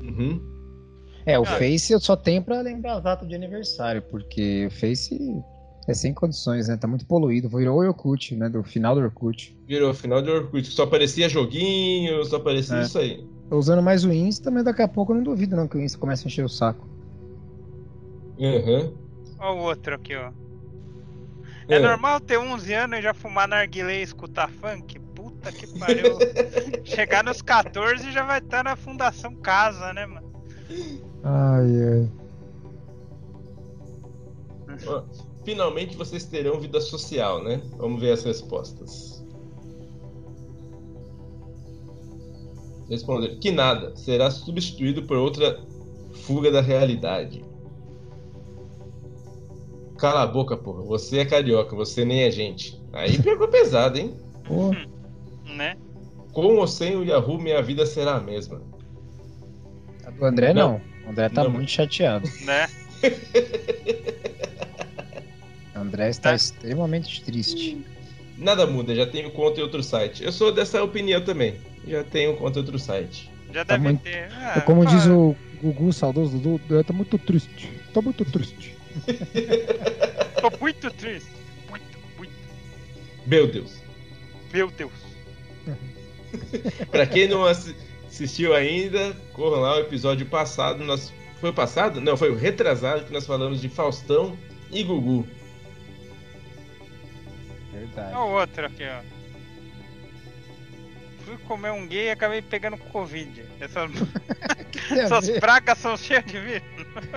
[0.02, 0.40] Uhum.
[1.24, 1.46] É, o Ah.
[1.46, 5.18] Face eu só tenho pra lembrar a data de aniversário, porque o Face
[5.88, 6.76] é sem condições, né?
[6.76, 7.48] Tá muito poluído.
[7.48, 8.48] Virou o Orkut, né?
[8.48, 9.56] Do final do Orkut.
[9.66, 12.82] Virou final de Orkut, só aparecia joguinho, só aparecia É.
[12.82, 13.24] isso aí.
[13.48, 15.80] Tô usando mais o Insta, mas daqui a pouco eu não duvido não que o
[15.80, 16.86] Insta comece a encher o saco.
[18.38, 18.94] Uhum.
[19.38, 20.30] Olha o outro aqui, ó.
[21.68, 24.98] É, normal ter 11 anos e já fumar narguilé e escutar funk?
[25.14, 26.18] Puta que pariu.
[26.84, 30.32] Chegar nos 14 já vai estar na Fundação Casa, né, mano?
[31.24, 32.10] Ai, ai.
[34.86, 35.02] Ó,
[35.44, 37.60] Finalmente vocês terão vida social, né?
[37.76, 39.24] Vamos ver as respostas.
[42.88, 43.38] Responder.
[43.38, 43.96] Que nada.
[43.96, 45.58] Será substituído por outra
[46.12, 47.44] fuga da realidade.
[49.98, 50.82] Cala a boca, porra.
[50.82, 52.80] Você é carioca, você nem é gente.
[52.92, 54.14] Aí pegou pesado, hein?
[54.46, 54.70] Pô,
[55.56, 55.76] Né?
[56.32, 58.62] Com ou sem o Yahoo, minha vida será a mesma.
[60.04, 60.72] a do André não.
[60.72, 60.91] Não.
[61.06, 61.50] O André tá Não.
[61.50, 62.28] muito chateado.
[62.42, 62.68] Né?
[65.74, 66.34] O André está Tá.
[66.36, 67.84] extremamente triste.
[68.38, 70.24] Nada muda, já tenho conta em outro site.
[70.24, 71.56] Eu sou dessa opinião também.
[71.86, 73.30] Já tenho conta em outro site.
[73.52, 74.28] Já Tá deve muito- ter.
[74.32, 77.70] Ah, Como diz o Gugu, saudoso Dudu, André tá muito triste.
[77.92, 78.76] Tá muito triste.
[80.40, 81.28] Tô muito triste.
[81.70, 81.84] Muito,
[82.16, 82.32] muito.
[83.26, 83.74] Meu Deus.
[84.52, 84.92] Meu Deus.
[86.90, 87.76] Pra quem não assi-
[88.12, 90.84] assistiu ainda, corram lá o episódio passado.
[90.84, 91.12] Nós...
[91.40, 92.00] Foi o passado?
[92.00, 94.38] Não, foi o retrasado que nós falamos de Faustão
[94.70, 95.26] e Gugu.
[97.72, 98.14] Verdade.
[98.14, 99.02] Olha o outro aqui, ó.
[101.24, 103.44] Fui comer um gay e acabei pegando Covid.
[103.58, 103.90] Essas,
[104.92, 106.62] essas pragas são cheias de vírus.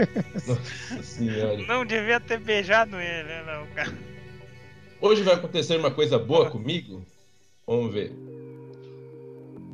[0.47, 1.57] Nossa senhora.
[1.67, 3.95] Não devia ter beijado ele, né, não, cara.
[5.01, 7.05] Hoje vai acontecer uma coisa boa comigo?
[7.67, 8.11] Vamos ver.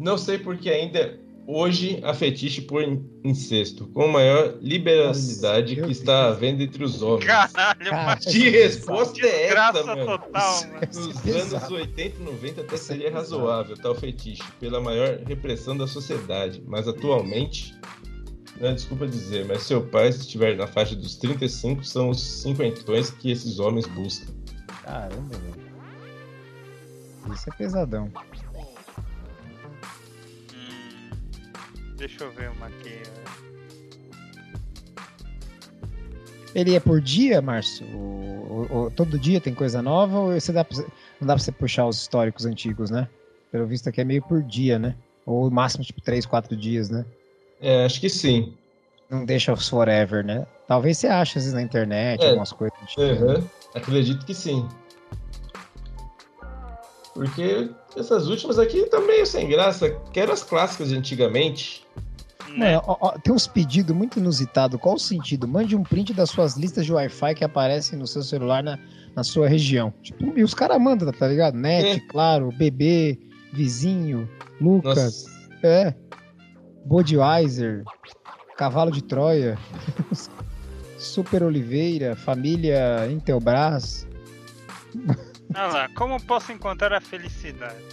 [0.02, 5.92] Não sei porque ainda hoje há fetiche por in- incesto, com maior liberalidade Nossa, que
[5.92, 7.26] está havendo entre os homens.
[7.26, 8.20] Caralho, Cara.
[8.20, 10.06] Que resposta é essa, mano?
[10.18, 10.80] total, mano.
[10.92, 15.86] Nos anos 80 e 90 até é seria razoável tal fetiche, pela maior repressão da
[15.88, 17.76] sociedade, mas atualmente
[18.60, 23.10] Não, desculpa dizer, mas seu pai, se estiver na faixa dos 35, são os cinquentões
[23.12, 24.32] que esses homens buscam.
[24.84, 25.72] Caramba, velho.
[27.34, 28.12] Isso é pesadão.
[32.02, 33.00] Deixa eu ver uma aqui.
[36.54, 37.86] Ele é por dia, Márcio?
[37.96, 41.38] O- o- o- todo dia tem coisa nova ou você dá pra, não dá pra
[41.38, 43.08] você puxar os históricos antigos, né?
[43.52, 44.96] Pelo visto aqui é meio por dia, né?
[45.26, 47.06] Ou no máximo tipo 3, 4 dias, né?
[47.62, 48.54] É, acho que sim.
[49.10, 50.46] Não deixa os forever, né?
[50.68, 52.30] Talvez você ache às vezes na internet É.
[52.30, 52.78] algumas coisas.
[53.76, 54.68] Acredito que sim.
[57.14, 59.90] Porque essas últimas aqui estão meio sem graça.
[60.14, 61.86] Quero as clássicas de antigamente.
[62.58, 64.80] Mano, ó, ó, tem uns pedidos muito inusitados.
[64.80, 65.48] Qual o sentido?
[65.48, 68.78] Mande um print das suas listas de Wi-Fi que aparecem no seu celular na,
[69.16, 69.94] na sua região.
[70.02, 71.56] Tipo, e os caras mandam, tá ligado?
[71.56, 72.00] Net, É.
[72.08, 73.18] claro, bebê,
[73.54, 75.96] vizinho, Lucas, Nossa, é,
[76.86, 77.84] Budweiser,
[78.58, 79.58] Cavalo de Troia,
[80.98, 84.08] Super Oliveira, Família Intelbras.
[85.56, 87.84] Olha lá, como posso encontrar a felicidade?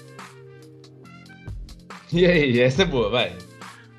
[2.13, 3.37] e aí, essa é boa, vai.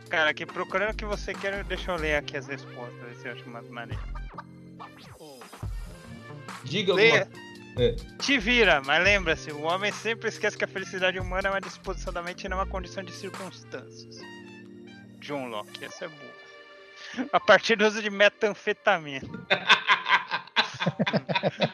[0.09, 3.27] Cara, aqui procurando o que você quer, deixa eu ler aqui as respostas, ver se
[3.27, 4.01] eu acho mais maneiro.
[6.63, 7.21] Diga Leia.
[7.21, 7.95] alguma É.
[8.17, 12.11] Te vira, mas lembra-se, o homem sempre esquece que a felicidade humana é uma disposição
[12.11, 14.17] da mente e não uma condição de circunstâncias.
[15.19, 17.29] John Locke, essa é boa.
[17.31, 19.27] A partir do uso de metanfetamina.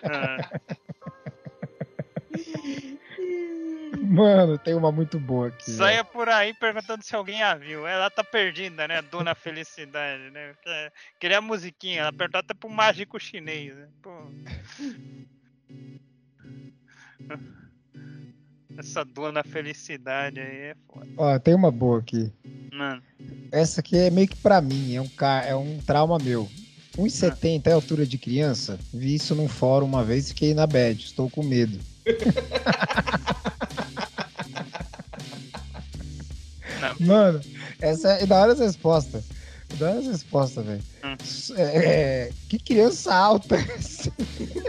[0.03, 0.59] Ah,
[4.05, 5.71] Mano, tem uma muito boa aqui.
[5.71, 7.85] Saia por aí perguntando se alguém a viu.
[7.87, 9.01] Ela tá perdida, né?
[9.01, 10.53] Dona felicidade, né?
[10.63, 13.87] Quer- Queria a musiquinha, ela perguntou até pro mágico chinês, né?
[14.01, 14.11] Pô.
[18.77, 21.07] Essa dona felicidade aí é foda.
[21.17, 22.31] Ó, tem uma boa aqui.
[22.73, 23.01] Mano,
[23.51, 25.09] Essa aqui é meio que pra mim, é um,
[25.47, 26.49] é um trauma meu.
[26.97, 28.77] 1,70 é a altura de criança.
[28.93, 31.01] Vi isso num fórum uma vez e fiquei na bad.
[31.03, 31.79] Estou com medo.
[36.99, 37.41] Mano,
[37.81, 39.23] essa é da hora essa resposta.
[39.75, 40.83] Da hora essa resposta, velho.
[41.03, 41.15] Hum.
[41.57, 43.57] É, é, que criança alta.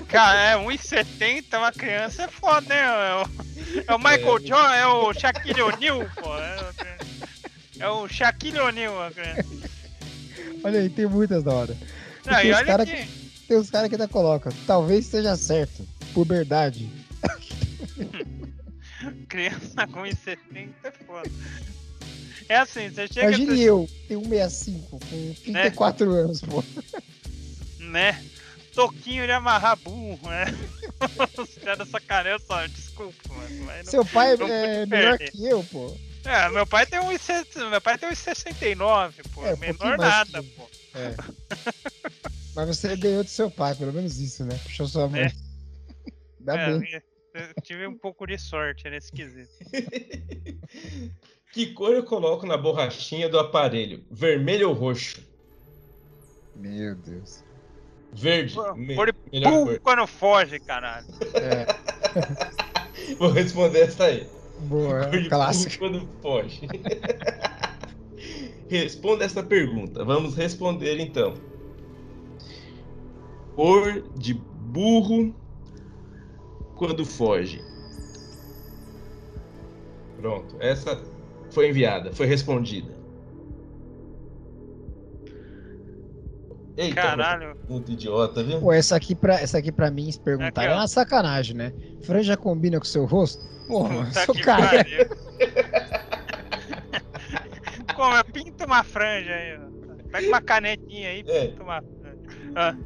[0.09, 2.81] cara, é 1,70, uma criança é foda, né?
[2.81, 3.29] É o,
[3.89, 6.37] é o Michael John, é o Shaquille O'Neal, pô.
[6.37, 6.75] É o,
[7.81, 9.45] é o Shaquille O'Neal, a criança.
[10.65, 11.77] olha aí, tem muitas da hora.
[12.25, 13.07] Não, e os cara aqui.
[13.47, 14.53] Tem uns caras que ainda colocam.
[14.67, 15.87] Talvez seja certo.
[16.13, 16.91] Puberdade.
[19.29, 21.31] Criança com 1,70 é foda.
[22.49, 23.29] É assim, você chega.
[23.29, 26.63] Imagine você- eu, tenho 1,65 com 34 anos, pô.
[27.81, 28.25] né?
[28.75, 30.45] Toquinho de amarrar burro, né?
[31.39, 33.65] Os caras sacaneiam só, desculpa, mano.
[33.65, 35.97] mas não- Seu pai não é melhor que eu, pô.
[36.25, 39.47] É, meu pai tem um 60 meu pai tem um 69, pô.
[39.47, 40.69] É, menor nada, que- pô.
[40.95, 41.15] É.
[42.55, 44.59] Mas você ganhou do seu pai, pelo menos isso, né?
[44.65, 45.23] Puxou sua mãe.
[45.23, 45.33] É.
[46.41, 47.03] Dá É, bem.
[47.35, 49.51] eu tive um pouco de sorte nesse quesito.
[51.53, 54.05] Que cor eu coloco na borrachinha do aparelho?
[54.11, 55.21] Vermelho ou roxo?
[56.55, 57.45] Meu Deus.
[58.13, 58.55] Verde.
[58.55, 59.81] Burro cor.
[59.81, 61.07] quando foge, caralho.
[61.35, 61.67] É,
[63.19, 64.27] Vou responder essa aí.
[64.61, 65.79] boa, Cor de clássico.
[65.89, 66.61] burro quando foge.
[68.69, 70.05] Responda essa pergunta.
[70.05, 71.35] Vamos responder então.
[73.55, 75.35] Cor de burro
[76.75, 77.63] quando foge.
[80.19, 80.57] Pronto.
[80.59, 80.97] Essa
[81.57, 82.92] foi enviada, foi respondida.
[86.77, 87.57] Eita, Caralho.
[87.66, 88.61] muito idiota, viu?
[88.61, 90.73] Pô, essa aqui pra, essa aqui pra mim, se perguntar, ó.
[90.73, 91.73] é uma sacanagem, né?
[92.03, 93.42] Franja combina com o seu rosto?
[93.66, 94.85] Porra, Puta sou que cara.
[94.85, 95.07] pariu.
[97.97, 100.11] Como, eu pinto uma franja aí, ó.
[100.12, 101.47] Pega uma canetinha aí e É.
[101.49, 102.19] pinta uma franja.
[102.55, 102.77] Ah.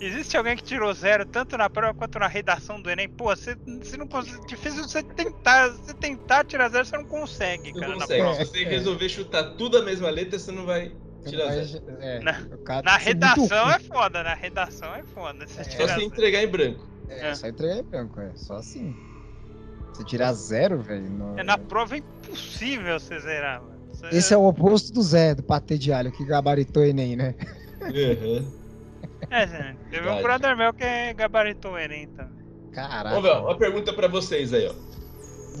[0.00, 3.08] Existe alguém que tirou zero tanto na prova quanto na redação do Enem?
[3.08, 4.46] Pô, você, você não consegue.
[4.46, 5.68] Difícil você tentar.
[5.70, 7.92] Você tentar tirar zero, você não consegue, Não cara.
[7.94, 8.20] na consegue.
[8.22, 8.44] prova.
[8.44, 8.68] Se você É.
[8.68, 10.92] resolver chutar tudo a mesma letra, você não vai
[11.26, 11.84] tirar zero.
[12.00, 12.44] É, Na-
[12.84, 15.46] Na redação é foda, na redação é foda.
[15.46, 15.64] Você É.
[15.64, 16.86] Só se entregar em branco.
[17.08, 18.32] É, só entregar em branco, é.
[18.34, 18.94] Só assim.
[19.94, 21.08] Se tirar zero, velho.
[21.08, 23.76] não- É, na prova é impossível você zerar, mano.
[23.94, 27.16] Você- Esse é o oposto do Zé, do patê de alho, que gabaritou o Enem,
[27.16, 27.34] né?
[27.80, 28.65] Uhum.
[29.30, 29.78] É, gente.
[29.90, 32.44] Teve um brother meu que gabaritou o Enem também.
[32.72, 33.08] Caraca.
[33.08, 34.74] Vamos ver, ó, uma pergunta pra vocês aí, ó.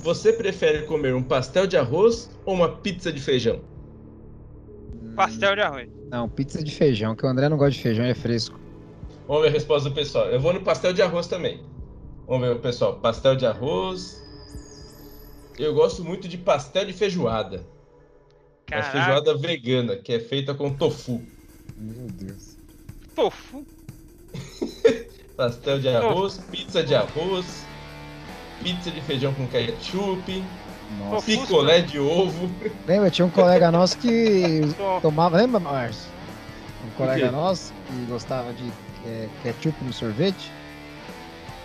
[0.02, 3.60] Você prefere comer um pastel de arroz ou uma pizza de feijão?
[5.16, 5.88] Pastel de arroz.
[6.10, 8.60] Não, pizza de feijão, que o André não gosta de feijão, ele é fresco.
[9.26, 10.26] Vamos ver a resposta do pessoal.
[10.26, 11.64] Eu vou no pastel de arroz também.
[12.26, 13.00] Vamos ver o pessoal.
[13.00, 14.22] Pastel de arroz.
[15.58, 17.56] Eu gosto muito de pastel de feijoada.
[17.56, 21.22] Uma Caraca, feijoada vegana, que é feita com tofu.
[21.76, 22.55] Meu Deus.
[23.16, 23.64] Tofu.
[25.36, 27.64] Pastel de arroz, pizza de arroz,
[28.62, 30.44] pizza de feijão com ketchup,
[30.98, 31.26] Nossa.
[31.26, 32.48] picolé de ovo.
[32.86, 34.60] Lembra, tinha um colega nosso que
[35.02, 36.10] tomava, lembra, Márcio?
[36.86, 38.70] Um colega nosso que gostava de
[39.06, 40.52] é, ketchup no sorvete.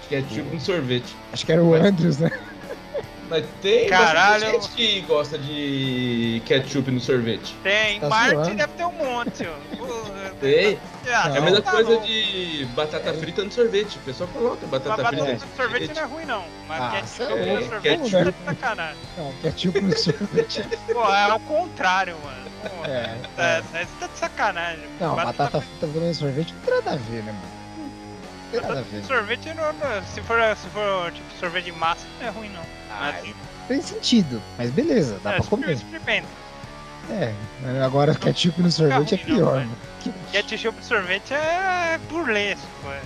[0.09, 1.15] Ketchup no sorvete.
[1.31, 2.31] Acho que era o Andrews, né?
[3.32, 4.41] Mas tem Caralho.
[4.41, 7.55] bastante gente que gosta de ketchup no sorvete.
[7.63, 8.55] Tem, Tá Marte zoando.
[8.55, 9.47] deve ter um monte,
[10.41, 10.77] Tem.
[11.07, 12.01] ah, É a mesma tá coisa bom.
[12.01, 13.95] de batata frita no sorvete.
[13.99, 16.43] O pessoal coloca Mas batata batata frita no sorvete não é ruim, não.
[16.67, 18.11] Mas Ah, ketchup é no sorvete Ketchup.
[18.11, 19.01] tá de sacanagem.
[19.17, 20.63] Não, ketchup no sorvete.
[20.91, 22.51] Pô, é o contrário, mano.
[22.63, 23.61] Pô, É, tá, é.
[23.61, 24.86] tá- Isso tá de sacanagem.
[24.99, 27.51] Não, batata frita no sorvete não tem nada a ver, né, mano?
[27.77, 29.03] Não tem nada a ver.
[29.05, 32.80] Sorvete não, não- se, for, se for tipo sorvete de massa, não é ruim, não.
[33.01, 33.35] Mas,
[33.67, 35.71] Tem sentido, mas beleza, dá é, pra comer.
[35.71, 36.27] Experimenta.
[37.09, 37.33] É,
[37.83, 39.77] agora ketchup no sorvete é não, pior, mano.
[40.31, 43.01] Ketchup de sorvete é burlesco, é.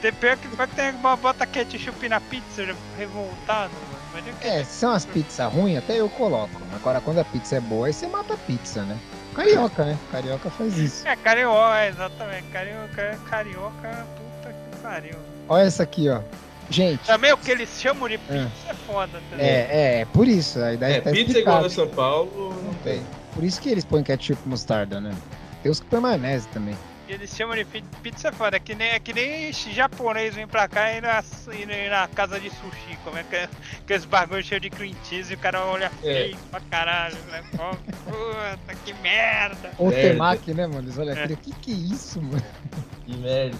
[0.00, 4.00] Tem pior que, que tem uma bota ketchup na pizza, já revoltado, mano.
[4.40, 6.60] É, se são as pizzas ruins, até eu coloco.
[6.74, 8.98] Agora, quando a pizza é boa, aí você mata a pizza, né?
[9.34, 9.98] Carioca, né?
[10.10, 11.06] Carioca faz isso.
[11.06, 12.48] É, carioca, é, exatamente.
[12.48, 15.16] Carioca, carioca, puta que pariu.
[15.48, 16.20] Olha essa aqui, ó.
[16.70, 19.44] Gente, Também o que eles chamam de pizza é, foda também.
[19.46, 20.60] é, é, é por isso.
[20.60, 23.02] A ideia É, tá pizza igual no São Paulo, não tem.
[23.34, 25.12] Por isso que eles põem ketchup mostarda, né?
[25.62, 26.76] Tem os que põem maionese também.
[27.08, 28.56] Eles chamam de pi- pizza é foda.
[28.56, 32.38] É que nem, é que nem japonês vem pra cá e na, e na casa
[32.38, 32.96] de sushi.
[33.02, 33.48] Como é que é?
[33.82, 36.14] Aqueles bagulho cheio de cream cheese e o cara olha É.
[36.14, 37.16] feio pra caralho.
[37.32, 37.42] Né?
[37.50, 39.72] Puta, que merda.
[39.76, 40.82] Ou temaki, né, mano?
[40.86, 41.24] Eles olham É.
[41.24, 42.42] aquilo, que que é isso, mano?
[43.04, 43.56] Que merda.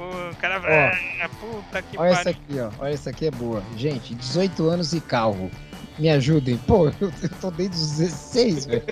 [0.00, 0.58] Pô, o cara.
[0.60, 1.22] Ó.
[1.24, 2.40] Ah, puta que Olha essa pariu.
[2.42, 2.70] aqui, ó.
[2.82, 3.62] Olha essa aqui é boa.
[3.76, 5.50] Gente, 18 anos e calvo.
[5.98, 6.56] Me ajudem.
[6.56, 8.84] Pô, eu, eu tô desde os 16, velho.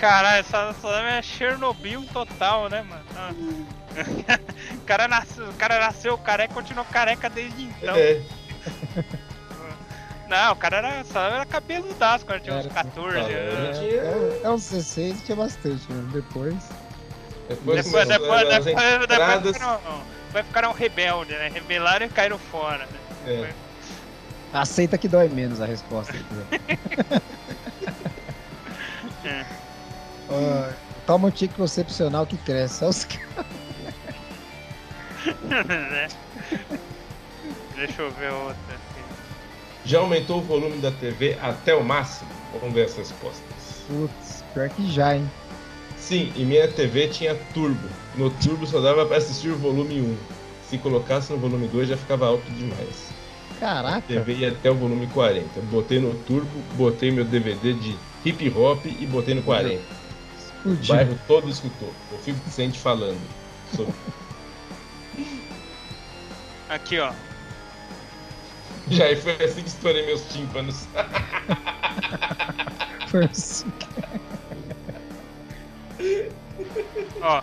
[0.00, 3.04] Caralho, essa, essa é Chernobyl total, né, mano?
[3.16, 3.30] Ah.
[4.74, 7.94] o, cara nasceu, o cara nasceu careca e continuou careca desde então.
[7.96, 8.20] É,
[10.28, 12.74] Não, o cara era, só era cabeludaço quando tinha uns Era.
[12.74, 13.78] 14 Tá, anos.
[13.78, 16.08] tinha- É, é uns 16 tinha bastante, mano.
[16.12, 16.54] Depois.
[17.48, 19.56] Depois, Depois, começou depois, as depois, depois, entradas.
[19.56, 21.48] ficaram, depois ficaram rebeldes, né?
[21.48, 23.00] Rebelaram e caíram fora, né?
[23.26, 23.54] É.
[24.52, 26.12] Aceita que dói menos a resposta.
[29.24, 29.46] aqui, É.
[30.28, 30.72] Ó,
[31.06, 32.82] toma um anticoncepcional que cresce.
[32.84, 33.06] Olha os?
[37.76, 39.02] Deixa eu ver outra aqui.
[39.84, 42.30] Já aumentou o volume da TV até o máximo?
[42.52, 43.84] Vamos ver as respostas.
[43.86, 45.30] Putz, pior que já, hein?
[46.08, 47.86] Sim, e minha TV tinha turbo.
[48.14, 50.16] No turbo só dava pra assistir o volume 1.
[50.62, 53.10] Se colocasse no volume 2 já ficava alto demais.
[53.56, 54.06] A Caraca.
[54.06, 55.60] TV ia até o volume 40.
[55.70, 57.94] Botei no turbo, botei meu DVD de
[58.24, 59.82] hip hop e botei no 40.
[60.64, 61.92] O bairro todo escutou.
[62.10, 63.20] O 50 Cent falando.
[63.76, 63.92] sobre-
[66.70, 67.12] Aqui, ó.
[68.90, 70.86] Já foi assim que estourei meus tímpanos.
[73.08, 73.70] Foi assim.
[77.22, 77.42] Ó.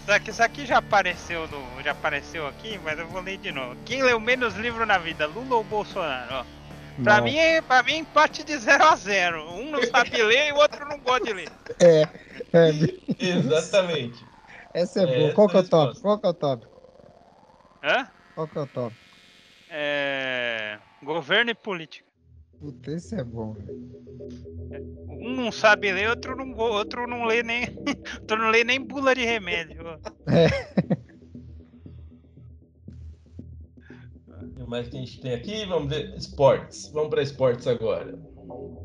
[0.00, 3.52] Isso aqui, isso aqui já apareceu no, já apareceu aqui, mas eu vou ler de
[3.52, 3.76] novo.
[3.84, 6.34] Quem leu menos livro na vida, Lula ou Bolsonaro?
[6.34, 6.58] Ó.
[7.04, 10.52] Pra mim, é, pra mim, empate de 0 a 0 Um não sabe ler e
[10.52, 11.48] o outro não gosta de ler.
[11.80, 12.08] É,
[12.52, 12.70] é,
[13.20, 14.26] Exatamente.
[14.74, 15.26] essa é boa.
[15.26, 16.02] Essa Qual que é o é resposta.
[16.02, 16.66] Qual que é o top?
[17.84, 18.08] Hã?
[18.34, 18.96] Qual que é o top?
[19.70, 20.78] É...
[21.02, 22.07] Governo e política.
[22.60, 23.52] Puta, esse é bom.
[23.52, 23.98] velho.
[25.08, 27.64] Um não sabe ler, outro não, outro não lê nem.
[28.20, 29.82] outro não lê nem bula de remédio.
[34.56, 35.64] que mais que a gente tem aqui?
[35.66, 36.14] Vamos ver.
[36.16, 36.90] Esportes.
[36.92, 38.18] Vamos para esportes agora.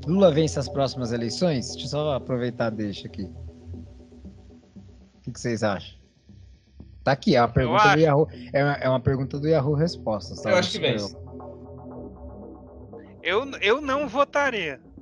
[0.06, 1.72] Lula vence as próximas eleições?
[1.72, 3.24] Deixa eu só aproveitar deixa aqui.
[3.24, 5.98] O que, que vocês acham?
[7.04, 8.28] Tá aqui, é uma pergunta do Yahoo.
[8.54, 10.42] É uma, é uma pergunta do Yahoo Respostas.
[10.42, 10.52] Tá?
[10.52, 11.16] Eu acho que vence.
[13.24, 14.82] Eu, eu não votaria.
[14.84, 14.94] eu.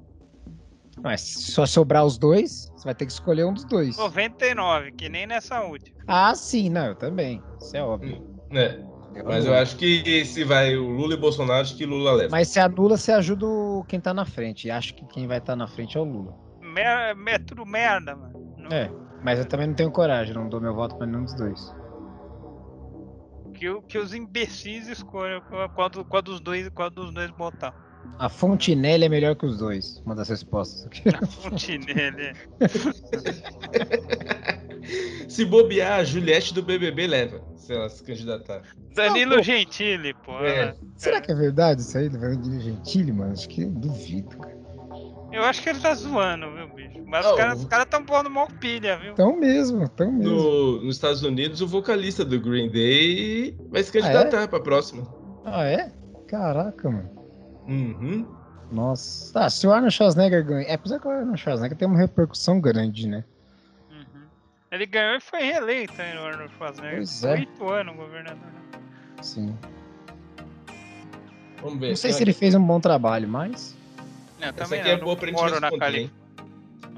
[1.02, 3.98] Mas se só sobrar os dois, você vai ter que escolher um dos dois.
[3.98, 5.98] 99, que nem nessa última.
[6.06, 7.44] Ah, sim, não, eu também.
[7.60, 8.22] Isso é óbvio.
[8.52, 8.80] É,
[9.26, 12.30] mas eu acho que se vai o Lula e Bolsonaro, acho que Lula leva.
[12.30, 14.68] Mas se anula, você ajuda o- quem tá na frente.
[14.68, 16.36] E acho que quem vai estar na frente é o Lula.
[16.62, 18.56] Mer, é tudo merda, mano.
[18.58, 18.92] Não- É,
[19.24, 21.60] mas eu também não tenho coragem, não dou meu voto pra nenhum dos dois.
[23.56, 25.42] Que, o- que os imbecis escolham
[25.74, 27.74] qual dos dois, qual dos dois botar.
[28.20, 30.02] A Fontinelli é melhor que os dois.
[30.06, 31.04] Uma das respostas aqui.
[31.42, 32.34] Fontinelli.
[35.28, 38.64] Se bobear, a Juliette do BBB leva, se ela se candidatar.
[38.96, 39.42] Danilo Ah.
[39.42, 40.34] Gentili, pô.
[40.44, 40.76] É.
[40.98, 43.32] Será que é verdade isso aí do Danilo Gentili, mano?
[43.32, 44.60] Acho que eu duvido, cara.
[45.32, 47.02] Eu acho que ele tá zoando, viu, bicho?
[47.06, 49.14] Mas Não, os caras caras tão pondo mó pilha, viu?
[49.14, 50.34] Tão mesmo, tão mesmo.
[50.36, 55.08] No, nos Estados Unidos, o vocalista do Green Day vai se candidatar pra próxima.
[55.46, 55.90] Ah, é?
[56.28, 57.21] Caraca, mano.
[57.68, 58.26] Uhum.
[58.72, 59.34] Nossa.
[59.34, 60.68] Tá, se o Arnold Schwarzenegger ganha.
[60.68, 63.24] É, apesar que o Arnold Schwarzenegger tem uma repercussão grande, né?
[63.90, 64.24] Uhum.
[64.72, 66.98] Ele ganhou e foi reeleito aí no Arnold Schwarzenegger.
[66.98, 67.32] Pois é.
[67.34, 68.52] Oito anos governador.
[69.22, 69.56] Sim.
[71.62, 71.90] Vamos ver.
[71.90, 73.76] Não sei se ele fez um bom trabalho, mas.
[74.40, 76.12] Não, Essa também aqui não, é boa pra gente responder, hein?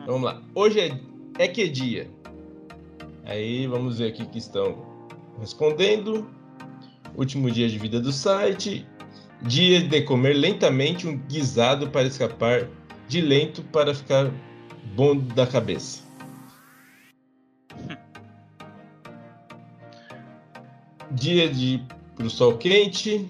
[0.06, 0.42] Vamos lá.
[0.56, 1.00] Hoje é,
[1.44, 2.10] é que dia?
[3.26, 4.86] Aí vamos ver aqui que estão
[5.40, 6.30] respondendo.
[7.16, 8.88] Último dia de vida do site.
[9.44, 12.68] Dia de comer lentamente um guisado para escapar
[13.08, 14.32] de lento para ficar
[14.96, 16.02] bom da cabeça.
[21.12, 21.84] Dia de ir
[22.16, 23.28] pro sol quente,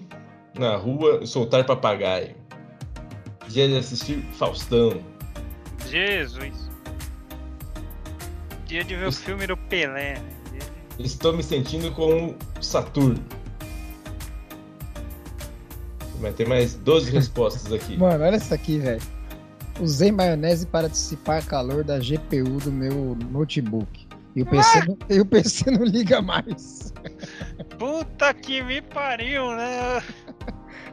[0.58, 2.34] na rua, soltar papagaio.
[3.48, 5.02] Dia de assistir Faustão.
[5.90, 6.70] Jesus.
[8.66, 10.22] Dia de ver Os- o filme do Pelé.
[10.98, 13.22] Estou me sentindo como Saturno.
[16.24, 17.96] Vai ter mais 12 respostas aqui.
[18.00, 19.02] Mano, olha isso aqui, velho.
[19.80, 24.06] Usei maionese para dissipar calor da GPU do meu notebook.
[24.34, 26.92] E o PC, não, e o PC não liga mais.
[27.78, 30.02] Puta que me pariu, né?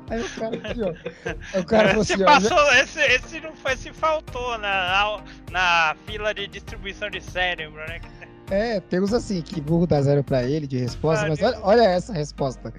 [0.09, 1.59] Aí o cara aqui, ó.
[1.59, 2.17] O cara Esse assim, ó.
[2.17, 5.21] já- passou, esse, esse não foi, se faltou na,
[5.51, 8.01] na fila de distribuição de cérebro, né?
[8.49, 11.59] É, tem uns assim, que burro dá zero pra ele de resposta, Ah, mas olha,
[11.63, 12.73] olha essa resposta.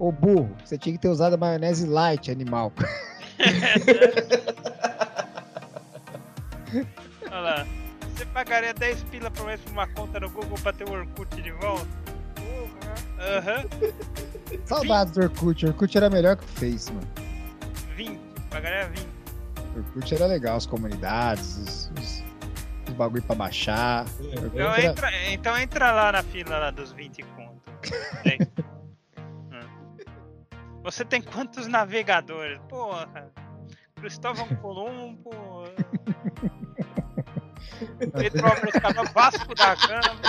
[0.00, 2.72] Ô burro, você tinha que ter usado a maionese light, animal.
[7.30, 7.66] Olha lá.
[8.14, 11.40] Você pagaria 10 pila por mês por uma conta no Google pra ter o Orkut
[11.42, 11.86] de volta?
[12.34, 13.38] Porra.
[13.38, 13.64] Aham.
[14.64, 15.66] Saudades do Orkut.
[15.66, 17.06] O Orkut era melhor que o Face, mano.
[17.94, 18.18] 20.
[18.50, 19.06] Pagaria 20.
[19.74, 22.24] O Orkut era legal, as comunidades, os, os,
[22.88, 24.06] os bagulho pra baixar.
[24.32, 27.50] Então era- entra, então entra lá na fila lá dos 20 conto.
[30.82, 32.58] Você tem quantos navegadores?
[32.68, 33.30] Porra.
[33.96, 35.30] Cristóvão Colombo.
[38.12, 40.20] Petrópolis, Canal Vasco da Gama.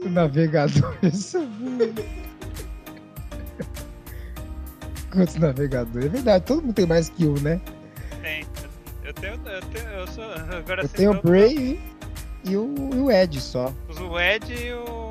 [0.00, 0.08] Um.
[0.08, 1.34] Navegadores.
[5.12, 6.06] Quantos navegadores?
[6.06, 7.60] É verdade, todo mundo tem mais que um, né?
[8.22, 8.46] Tem.
[9.02, 9.34] Eu tenho.
[9.34, 9.88] Eu tenho.
[9.88, 10.24] Eu sou.
[10.56, 11.80] Agora Eu tenho o Brave
[12.44, 13.74] e o, e o Edge só.
[13.88, 15.09] O Ed e o.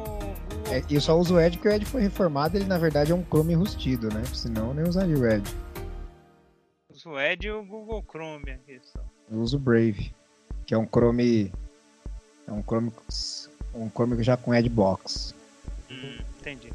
[0.71, 3.15] É, eu só uso o Edge porque o Edge foi reformado, ele na verdade é
[3.15, 4.23] um Chrome enrustido, né?
[4.25, 5.51] Senão eu nem usaria o Edge.
[6.89, 8.99] Uso o Ed e o Google Chrome aqui só.
[9.31, 10.13] Eu uso o Brave,
[10.67, 11.51] que é um Chrome.
[12.47, 12.91] É um Chrome.
[13.73, 15.33] Um Chrome já com Edgebox.
[15.89, 16.71] Hum, entendi.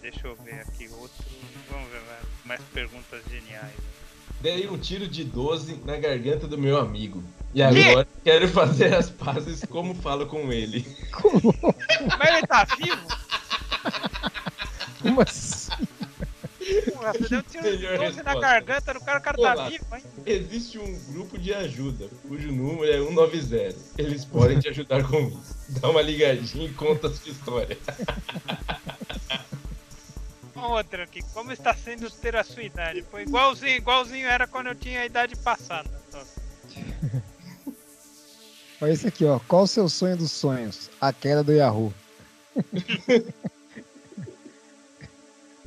[0.00, 1.24] Deixa eu ver aqui outro.
[1.70, 2.00] Vamos ver
[2.44, 3.74] mais perguntas geniais.
[4.44, 7.24] Dei um tiro de 12 na garganta do meu amigo.
[7.54, 10.86] E agora quero fazer as pazes como falo com ele.
[12.18, 13.08] Mas ele tá vivo?
[15.00, 15.70] Como assim?
[16.92, 18.40] Porra, você deu um tiro de Melhor 12 na resposta.
[18.40, 19.68] garganta do cara, o cara tá Olá.
[19.70, 20.02] vivo, hein?
[20.26, 23.76] Existe um grupo de ajuda, cujo número é 190.
[23.96, 25.56] Eles podem te ajudar com isso.
[25.80, 27.78] Dá uma ligadinha e conta a sua história.
[30.64, 33.02] Outra aqui, como está sendo ter a sua idade?
[33.02, 35.88] Pô, igualzinho, igualzinho era quando eu tinha a idade passada.
[38.80, 39.38] Olha isso aqui, ó.
[39.40, 40.90] Qual o seu sonho dos sonhos?
[41.00, 41.92] A queda do Yahoo.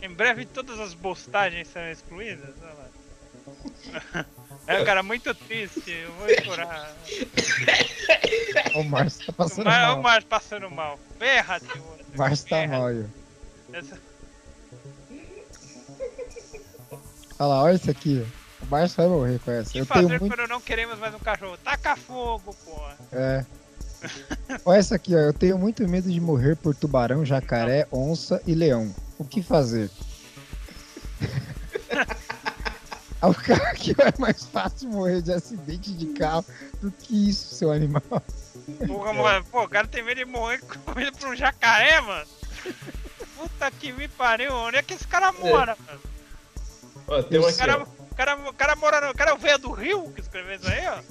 [0.01, 2.53] Em breve todas as postagens serão excluídas.
[2.61, 4.25] Olha lá.
[4.69, 6.93] É, cara, muito triste, eu vou chorar.
[8.75, 10.01] O Márcio tá O passando Mar, o mal.
[10.01, 10.99] Mar passando mal.
[11.17, 11.81] Berra, tio.
[12.13, 13.05] O Márcio tá mal aí.
[13.71, 13.97] Essa-
[17.39, 18.25] Olha lá, olha isso aqui.
[18.25, 18.65] ó.
[18.65, 19.69] O Márcio vai morrer com essa.
[19.69, 20.35] O que Eu fazer tenho muito.
[20.35, 21.57] quando não queremos mais um cachorro?
[21.63, 22.97] Taca fogo, porra.
[23.11, 23.45] É.
[24.65, 25.19] Olha essa aqui, ó.
[25.19, 28.93] Eu tenho muito medo de morrer por tubarão, jacaré, onça e leão.
[29.19, 29.89] O que fazer?
[33.21, 36.45] Aí o cara aqui ó, é mais fácil morrer de acidente de carro
[36.81, 38.01] do que isso, seu animal.
[38.85, 42.27] Porra, mano, pô, o cara tem medo de morrer comendo por um jacaré, mano.
[43.35, 45.99] Puta que me pariu, onde é que esse cara mora, mano?
[47.07, 47.85] Ó, tem uma aqui, cara, ó.
[48.15, 49.11] cara, cara mora no.
[49.11, 51.01] O cara é o velho do Rio que escreveu isso aí, ó.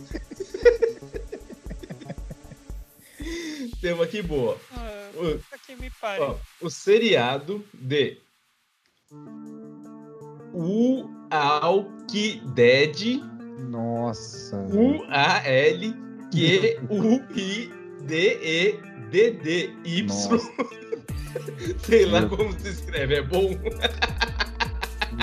[3.80, 4.56] Tem uma aqui boa.
[4.72, 6.22] Ah, O- que me pariu.
[6.24, 8.18] Ó, o seriado de
[10.52, 13.20] Walking Dead
[13.68, 14.56] Nossa.
[18.76, 20.06] U-A-L-Q-U-I-D-E-D-D-Y.
[20.06, 20.38] Nossa.
[21.84, 23.48] Sei lá como se escreve, é bom.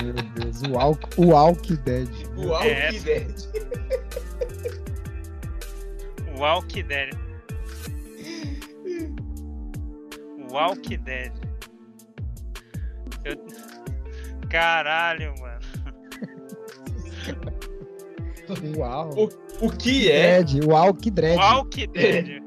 [0.02, 0.23] Meu Deus,
[0.70, 2.08] o, Al o Walk Dead.
[2.36, 2.90] O É.
[2.90, 3.34] Walking Dead.
[6.38, 7.10] Walk Dead.
[10.50, 11.32] Walk Dead.
[13.24, 13.36] Eu...
[14.48, 15.60] Caralho, mano.
[18.76, 19.28] Uau.
[19.60, 20.42] O que é?
[20.42, 21.38] Dread, o Walk Dread.
[21.38, 22.42] Walk Dead.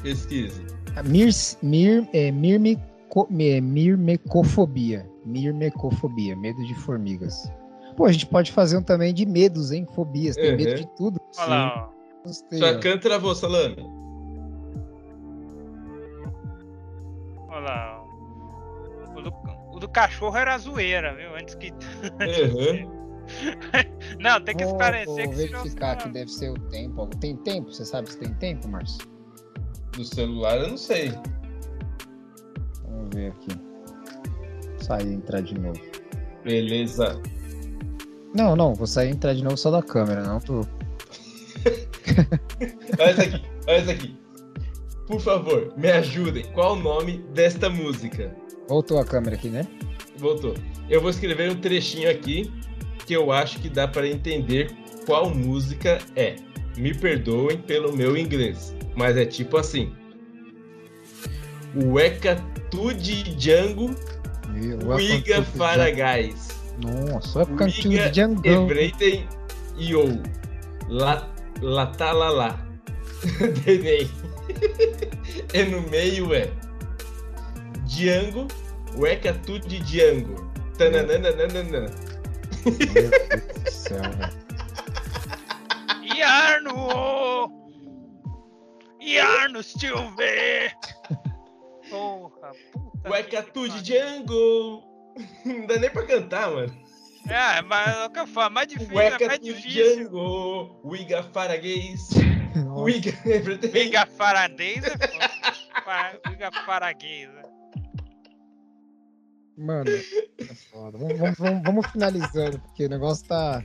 [0.02, 0.64] Pesquise.
[0.96, 1.30] A mir,
[1.62, 5.08] mir, é, mirmeco, é, mirmecofobia.
[5.24, 7.50] Mirmecofobia, medo de formigas.
[7.96, 9.86] Pô, a gente pode fazer um também de medos, hein?
[9.94, 10.36] Fobias.
[10.36, 10.56] Tem Uhum.
[10.56, 11.20] medo de tudo.
[11.38, 12.26] Olha lá, ó.
[12.26, 12.80] Gostei, Sua ó.
[12.80, 13.76] can travou, Salame.
[17.48, 17.91] Olha lá, ó.
[19.92, 21.34] Cachorro era zoeira, viu?
[21.34, 21.70] Antes que.
[21.70, 23.02] Uhum.
[24.18, 27.06] Não, tem que esclarecer vou que verificar que deve ser o tempo.
[27.20, 27.72] Tem tempo?
[27.72, 29.06] Você sabe se tem tempo, Márcio?
[29.92, 31.12] Do celular eu não sei.
[32.84, 33.50] Vamos ver aqui.
[34.78, 35.80] Sair e entrar de novo.
[36.44, 37.20] Beleza.
[38.34, 40.60] Não, não, vou sair e entrar de novo só da câmera, não tô.
[42.98, 44.18] Olha essa aqui, olha essa aqui.
[45.06, 46.44] Por favor, me ajudem.
[46.52, 48.34] Qual o nome desta música?
[48.68, 49.66] Voltou a câmera aqui, né?
[50.18, 50.54] Voltou.
[50.88, 52.52] Eu vou escrever um trechinho aqui
[53.06, 54.70] que eu acho que dá para entender
[55.06, 56.36] qual música é.
[56.76, 59.92] Me perdoem pelo meu inglês, mas é tipo assim.
[61.74, 62.36] Weka
[62.70, 63.94] Tude Django
[64.52, 66.48] the Faragais.
[66.82, 68.64] Nossa, Wiga the jungle.
[68.64, 69.26] Ebreiten
[69.78, 70.04] Yo.
[70.88, 71.28] La
[71.60, 72.58] Latalala.
[73.64, 74.08] Denei.
[75.54, 76.50] E no meio é
[77.92, 78.48] Django,
[78.96, 80.50] Weka Tude Django.
[80.78, 81.30] Tananana.
[82.64, 83.10] Meu Deus
[83.64, 84.42] do céu, velho.
[86.16, 87.52] Yarno!
[88.98, 90.74] Yarno Silver!
[91.90, 93.10] Porra, puta.
[93.10, 93.82] Weka que Tude pariu.
[93.82, 94.82] Django.
[95.44, 96.74] Não dá nem pra cantar, mano.
[97.28, 100.04] É, mas é o que eu falo, mais difícil, é Weka mais difícil.
[100.04, 100.80] Django.
[100.82, 101.22] Wiga.
[102.54, 103.68] Nossa, Wiga Everything.
[103.78, 107.28] Liga faradez é Liga faraguês.
[109.56, 110.98] Mano, é foda.
[110.98, 113.62] Vamos, vamos- vamos- finalizando, porque o negócio tá.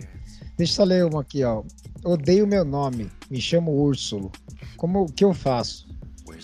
[0.58, 1.64] Deixa eu só ler uma aqui, ó.
[2.04, 4.32] Odeio meu nome, me chamo Úrsulo.
[4.76, 5.88] Como o que eu faço?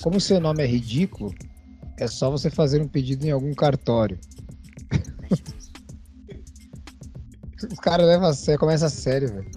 [0.01, 1.33] Como seu nome é ridículo,
[1.99, 4.17] é só você fazer um pedido em algum cartório.
[7.71, 9.51] o cara leva a sério, começa a sério, velho.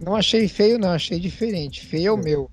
[0.00, 1.84] Não achei feio, não, achei diferente.
[1.86, 2.50] Feio é o meu.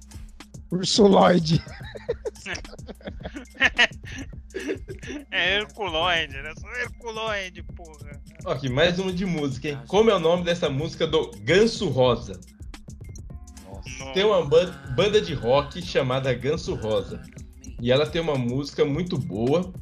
[0.72, 1.62] Ursuloide.
[5.31, 6.53] É Herculoide, né?
[6.59, 8.21] Sou Herculoide, porra.
[8.45, 9.79] Aqui, mais uma de música, hein?
[9.87, 12.39] Como é o nome dessa música do Ganso Rosa?
[13.65, 14.13] Nossa.
[14.13, 17.21] Tem uma ban- banda de rock chamada Ganso Rosa.
[17.79, 19.73] E ela tem uma música muito boa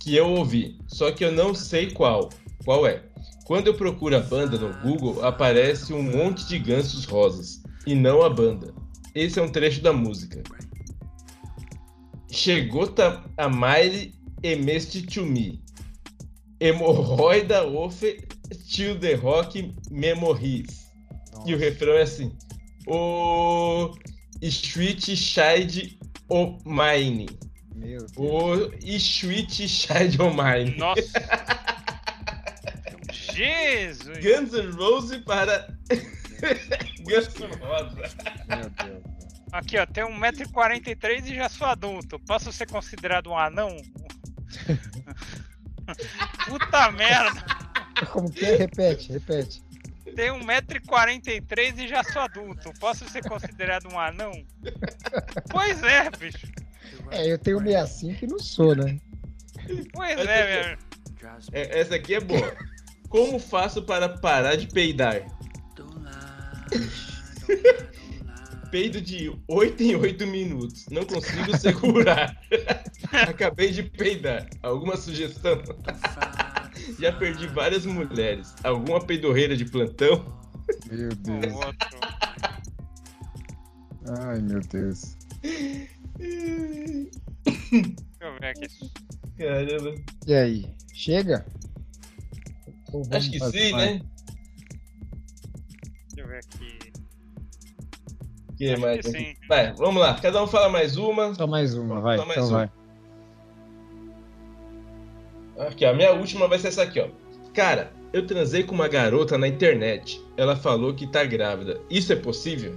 [0.00, 2.28] que eu ouvi, só que eu não sei qual.
[2.64, 3.02] Qual é?
[3.44, 8.22] Quando eu procuro a banda no Google, aparece um monte de gansos rosas e não
[8.22, 8.74] a banda.
[9.14, 10.42] Esse é um trecho da música.
[12.30, 12.94] Chegou
[13.36, 15.62] a Miley emeste to me.
[16.60, 18.26] Hemorroida ofe
[18.70, 20.88] till the rock memories.
[21.46, 22.36] E o refrão é assim:
[22.86, 23.94] O
[24.42, 27.28] Street Child O Mine.
[27.74, 28.12] Meu Deus.
[28.16, 30.76] O Street Child O Mine.
[30.76, 31.02] Nossa.
[33.12, 34.18] Jesus!
[34.18, 35.68] Guns N' Roses para
[37.04, 38.16] Guns N' Roses.
[38.48, 39.18] Meu Deus.
[39.52, 42.18] Aqui, ó, tem 1,43m e já sou adulto.
[42.26, 43.76] Posso ser considerado um anão?
[46.46, 47.44] Puta merda!
[48.12, 48.56] Como que é?
[48.56, 49.62] Repete, repete.
[50.14, 52.72] Tem 1,43m e já sou adulto.
[52.80, 54.32] Posso ser considerado um anão?
[55.50, 56.46] Pois é, bicho.
[57.10, 58.98] É, eu tenho 65 e não sou, né?
[59.92, 60.78] Pois é, meu.
[61.52, 62.56] É, essa aqui é boa.
[63.08, 65.22] Como faço para parar de peidar?
[68.70, 70.86] Peido de 8 em 8 minutos.
[70.90, 72.38] Não consigo segurar.
[73.28, 74.48] Acabei de peidar.
[74.62, 75.62] Alguma sugestão?
[76.98, 78.54] Já perdi várias mulheres.
[78.62, 80.38] Alguma peidorreira de plantão?
[80.90, 81.54] Meu Deus.
[84.20, 85.16] Ai, meu Deus.
[86.18, 87.08] Deixa
[88.20, 88.90] eu ver aqui.
[89.38, 89.94] Caramba.
[90.26, 90.74] E aí?
[90.92, 91.46] Chega?
[93.12, 94.00] Acho que sim, mais?
[94.00, 94.02] né?
[96.08, 96.87] Deixa eu ver aqui.
[98.58, 99.00] Que Acho mais?
[99.00, 99.34] que sim.
[99.48, 100.14] Vai, vamos lá.
[100.20, 101.32] Cada um fala mais uma.
[101.34, 102.18] Só mais uma, vai.
[102.18, 102.58] Só mais então uma.
[105.56, 105.68] vai.
[105.68, 107.08] Aqui, ó, a minha última vai ser essa aqui, ó.
[107.54, 110.20] Cara, eu transei com uma garota na internet.
[110.36, 111.80] Ela falou que tá grávida.
[111.88, 112.74] Isso é possível?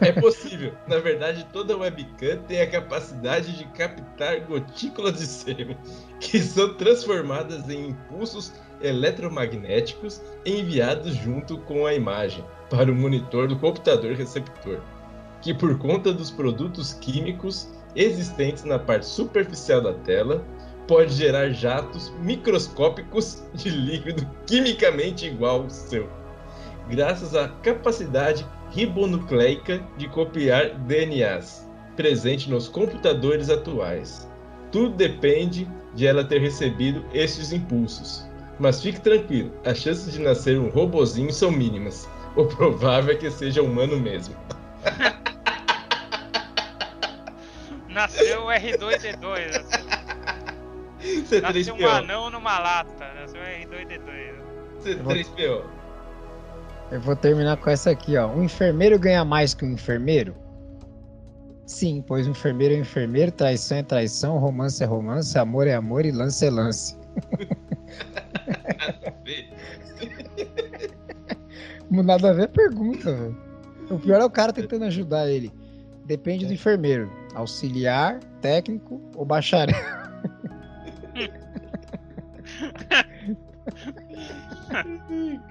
[0.00, 0.72] é possível.
[0.86, 5.76] Na verdade, toda webcam tem a capacidade de captar gotículas de sêmen
[6.20, 13.56] que são transformadas em impulsos eletromagnéticos enviados junto com a imagem para o monitor do
[13.56, 14.80] computador receptor,
[15.40, 20.44] que por conta dos produtos químicos existentes na parte superficial da tela,
[20.86, 26.08] pode gerar jatos microscópicos de líquido quimicamente igual ao seu,
[26.88, 31.66] graças à capacidade ribonucleica de copiar DNAs
[31.96, 34.28] presente nos computadores atuais.
[34.70, 38.26] Tudo depende de ela ter recebido esses impulsos.
[38.58, 42.08] Mas fique tranquilo, as chances de nascer um robozinho são mínimas.
[42.36, 44.36] O provável é que seja humano mesmo.
[47.88, 49.52] Nasceu o R2D2.
[51.32, 51.86] Nasceu, nasceu um C3PO.
[51.86, 53.14] anão numa lata.
[53.14, 54.34] Nasceu o R2D2.
[54.84, 55.64] C3PO.
[56.90, 58.28] Eu vou terminar com essa aqui, ó.
[58.28, 60.34] Um enfermeiro ganha mais que um enfermeiro?
[61.66, 66.06] Sim, pois um enfermeiro é enfermeiro, traição é traição, romance é romance, amor é amor
[66.06, 66.96] e lance é lance.
[71.90, 73.36] Nada a ver pergunta, velho.
[73.90, 75.52] O pior é o cara tentando ajudar ele.
[76.04, 77.10] Depende do enfermeiro.
[77.34, 79.74] Auxiliar, técnico ou bacharel.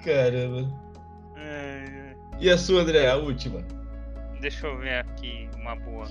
[0.04, 0.85] Caramba.
[2.40, 3.62] E a sua, André, a última?
[4.42, 6.08] Deixa eu ver aqui uma boa.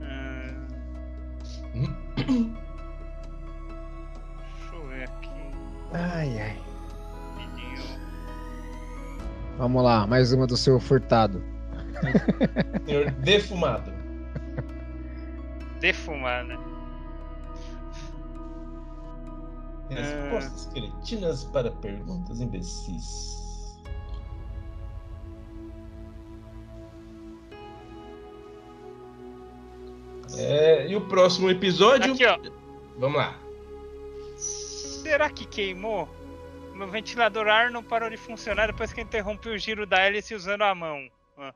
[0.00, 0.66] Hum,
[2.16, 2.50] Deixa
[4.74, 5.30] eu ver aqui.
[5.92, 6.58] Ai, ai.
[9.58, 11.42] Vamos lá, mais uma do seu furtado.
[12.84, 13.90] Senhor defumado.
[15.80, 16.58] Defumar, né?
[19.88, 23.35] Respostas cretinas para perguntas imbecis.
[30.38, 32.14] É, e o próximo episódio?
[32.14, 32.38] Aqui, ó.
[32.98, 33.34] Vamos lá.
[34.36, 36.08] Será que queimou?
[36.74, 40.62] Meu ventilador ar não parou de funcionar depois que interrompi o giro da hélice usando
[40.62, 41.08] a mão.
[41.38, 41.54] Ah.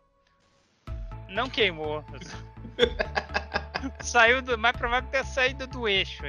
[1.29, 2.05] Não queimou.
[4.01, 4.57] Saiu do.
[4.57, 6.23] Mais provável que tenha saído do eixo.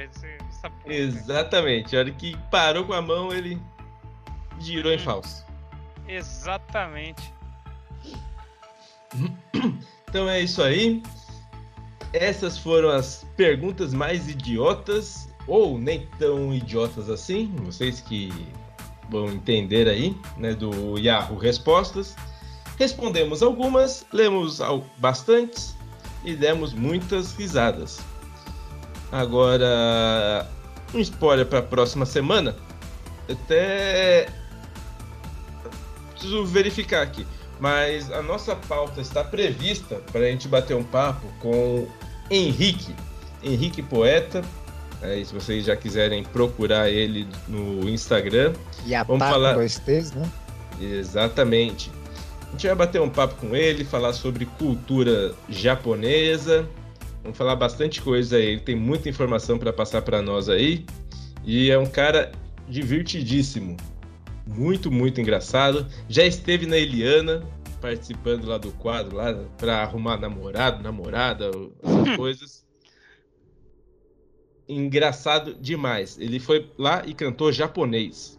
[0.86, 1.96] Exatamente.
[1.96, 3.58] A hora que parou com a mão, ele
[4.60, 5.00] girou em Hum.
[5.00, 5.46] falso.
[6.08, 7.32] Exatamente.
[10.08, 11.02] Então é isso aí.
[12.12, 18.32] Essas foram as perguntas mais idiotas, ou nem tão idiotas assim, vocês que
[19.10, 22.14] vão entender aí, né, do Yahoo Respostas.
[22.78, 24.60] Respondemos algumas, lemos
[24.98, 25.76] bastantes
[26.24, 28.00] e demos muitas risadas.
[29.10, 30.48] Agora,
[30.94, 32.56] um spoiler para a próxima semana.
[33.28, 34.28] Até
[36.10, 37.26] preciso verificar aqui.
[37.62, 41.86] Mas a nossa pauta está prevista para a gente bater um papo com
[42.28, 42.92] Henrique,
[43.40, 44.42] Henrique Poeta.
[45.00, 48.52] Aí, se vocês já quiserem procurar ele no Instagram,
[48.84, 50.28] E a Vamos falar- dois T's, né?
[50.80, 51.88] exatamente.
[52.48, 56.68] A gente vai bater um papo com ele, falar sobre cultura japonesa.
[57.22, 58.44] Vamos falar bastante coisa aí.
[58.46, 60.84] Ele tem muita informação para passar para nós aí.
[61.44, 62.32] E é um cara
[62.68, 63.76] divertidíssimo.
[64.56, 65.86] Muito, muito engraçado.
[66.08, 67.42] Já esteve na Eliana,
[67.80, 71.50] participando lá do quadro, lá para arrumar namorado, namorada,
[71.82, 72.62] essas coisas.
[74.68, 76.18] Engraçado demais.
[76.18, 78.38] Ele foi lá e cantou japonês.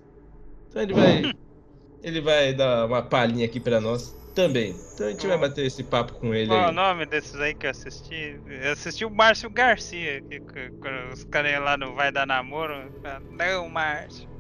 [0.70, 1.34] Então ele vai,
[2.02, 4.76] ele vai dar uma palhinha aqui para nós também.
[4.94, 6.76] Então a gente vai bater esse papo com ele Qual é o aí.
[6.76, 8.40] nome desses aí que eu assisti?
[8.48, 12.92] Eu assisti o Márcio Garcia, que, que- quando os caras lá no Vai Dar Namoro.
[13.32, 14.33] Não, Márcio.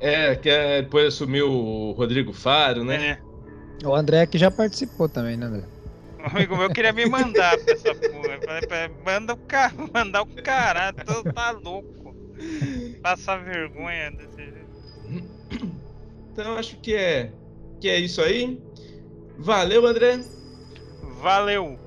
[0.00, 3.18] É, que é- depois assumiu o Rodrigo Faro, né?
[3.82, 3.86] É.
[3.86, 5.64] O André que já participou também, né, André?
[6.18, 8.34] Um amigo meu queria me mandar pra essa porra.
[8.34, 12.14] Eu falei pra ele, manda o cara, mandar o cara, tu tá louco.
[13.02, 15.24] Passar vergonha desse jeito.
[16.32, 17.32] Então acho que é
[17.80, 18.60] que é isso aí.
[19.38, 20.20] Valeu, André.
[21.20, 21.78] Valeu.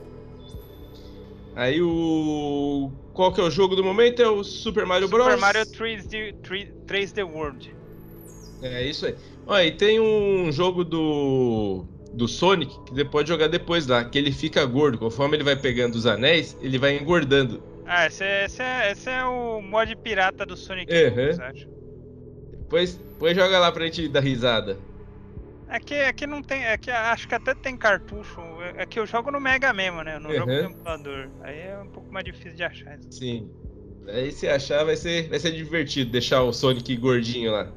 [1.55, 4.21] Aí o qual que é o jogo do momento?
[4.21, 5.25] É o Super Mario Bros.
[5.25, 6.35] Super Mario 3D,
[6.87, 7.75] 3D World.
[8.63, 9.15] É isso aí.
[9.45, 14.17] Olha, e tem um jogo do do Sonic que você pode jogar depois lá, que
[14.17, 14.97] ele fica gordo.
[14.97, 17.61] Conforme ele vai pegando os anéis, ele vai engordando.
[17.85, 21.43] Ah, esse é, esse é, esse é o mod pirata do Sonic uhum.
[21.43, 21.67] acho.
[22.59, 24.77] Depois, depois joga lá pra gente dar risada.
[25.67, 26.63] É que, é que não tem.
[26.63, 28.39] É que acho que até tem cartucho.
[28.77, 30.15] É que eu jogo no Mega mesmo, né?
[30.15, 30.37] Eu não uhum.
[30.37, 31.31] jogo no computador.
[31.41, 32.97] Aí é um pouco mais difícil de achar.
[33.09, 33.49] Sim.
[34.07, 37.71] Aí se achar vai ser, vai ser divertido deixar o Sonic gordinho lá.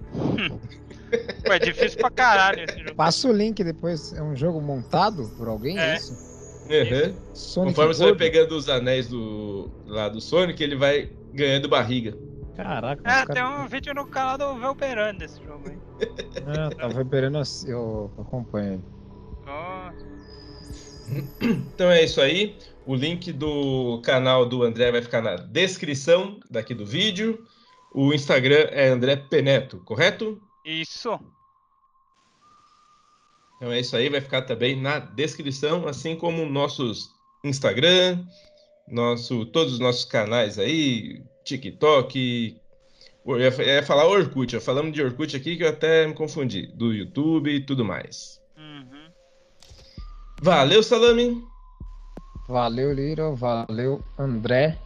[1.44, 2.96] É difícil pra caralho esse jogo.
[2.96, 4.12] Passa o link depois.
[4.12, 5.78] É um jogo montado por alguém?
[5.78, 6.12] É, é isso?
[6.12, 7.14] Uhum.
[7.32, 12.16] Sonic Conforme você vai pegando os anéis do, lá do Sonic, ele vai ganhando barriga.
[12.56, 13.02] Caraca.
[13.08, 15.78] É, tem um vídeo no canal do Velperando desse jogo aí.
[16.46, 18.84] É, tá Velperando, eu acompanho ele.
[21.40, 22.56] Então é isso aí.
[22.86, 27.44] O link do canal do André vai ficar na descrição daqui do vídeo.
[27.92, 30.40] O Instagram é André Peneto, correto?
[30.64, 31.18] Isso.
[33.56, 37.10] Então é isso aí, vai ficar também na descrição, assim como nossos
[37.42, 38.24] Instagram,
[38.86, 42.56] nosso, todos os nossos canais aí, TikTok.
[43.26, 46.68] Eu ia, ia falar Orkut, eu falamos de Orkut aqui que eu até me confundi,
[46.68, 48.40] do YouTube e tudo mais.
[48.56, 49.10] Uhum.
[50.40, 51.42] Valeu, Salame.
[52.48, 53.34] Valeu, Liro.
[53.34, 54.78] Valeu, André.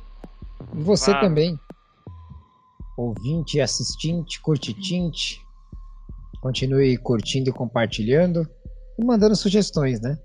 [0.75, 1.59] E você também.
[2.97, 5.41] Ouvinte, assistente, curtitinte.
[6.41, 8.49] Continue curtindo e compartilhando
[8.99, 10.19] e mandando sugestões, né?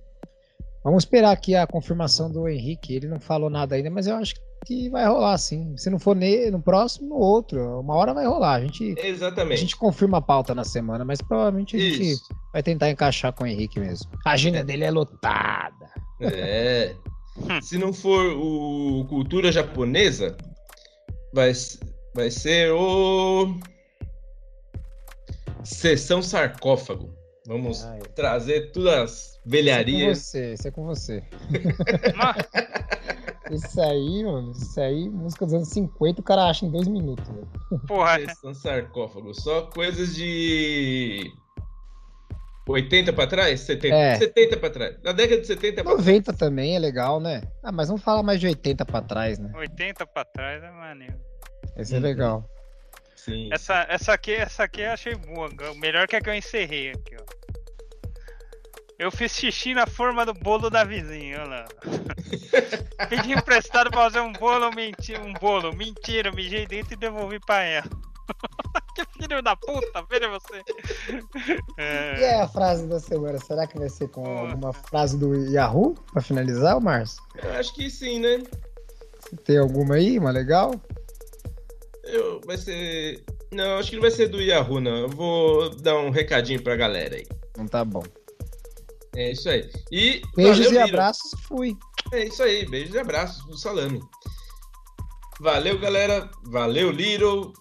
[0.83, 2.93] Vamos esperar aqui a confirmação do Henrique.
[2.93, 5.75] Ele não falou nada ainda, mas eu acho que vai rolar sim.
[5.77, 7.79] Se não for no próximo, no outro.
[7.79, 8.55] Uma hora vai rolar.
[8.55, 9.57] A gente, Exatamente.
[9.57, 12.03] A gente confirma a pauta na semana, mas provavelmente a Isso.
[12.03, 12.21] gente
[12.53, 14.11] vai tentar encaixar com o Henrique mesmo.
[14.25, 15.89] A agenda dele é lotada.
[16.19, 16.95] É.
[17.61, 20.36] Se não for o cultura japonesa,
[21.33, 21.51] vai,
[22.13, 23.57] vai ser o
[25.63, 27.13] Sessão sarcófago.
[27.47, 27.99] Vamos Ai.
[28.15, 30.33] trazer todas as velharias.
[30.33, 32.93] Isso é com você, isso é com você.
[33.53, 37.25] isso aí, mano, isso aí, música dos anos 50, o cara acha em dois minutos.
[37.88, 38.19] Porra.
[38.19, 39.33] Sessão sarcófago.
[39.33, 41.31] Só coisas de
[42.68, 43.59] 80 pra trás?
[43.61, 44.16] 70, é.
[44.16, 44.95] 70 pra trás.
[45.03, 46.39] Na década de 70 pra 90 trás.
[46.39, 47.43] também é legal, né?
[47.63, 49.51] Ah, mas vamos falar mais de 80 pra trás, né?
[49.55, 51.16] 80 pra trás é maneiro.
[51.78, 52.49] Esse é legal.
[53.16, 53.49] Sim.
[53.51, 55.49] Essa, essa aqui, essa aqui eu achei boa.
[55.76, 57.26] Melhor que a que eu encerrei aqui, ó.
[58.97, 61.66] Eu fiz xixi na forma do bolo da vizinha, olha lá.
[63.09, 65.76] Pedi emprestado pra fazer um bolo, menti um bolo.
[65.76, 67.89] Mentira, mijei dentro e devolvi pra ela.
[68.95, 70.63] que filho da puta, veja você.
[71.78, 72.19] É...
[72.19, 73.38] E é a frase da semana?
[73.39, 77.21] Será que vai ser com alguma frase do Yahoo pra finalizar, Márcio?
[77.41, 78.43] Eu acho que sim, né?
[79.43, 80.73] Tem alguma aí, uma legal?
[82.03, 83.23] Eu, vai ser.
[83.51, 84.97] Não, acho que não vai ser do Yahoo, não.
[84.97, 87.26] Eu vou dar um recadinho pra galera aí.
[87.57, 88.03] Não tá bom.
[89.15, 89.69] É isso aí.
[89.91, 91.78] E beijos valeu, e abraços, fui.
[92.11, 94.01] É isso aí, beijos e abraços do salame.
[95.39, 96.30] Valeu, galera.
[96.43, 97.53] Valeu, Little.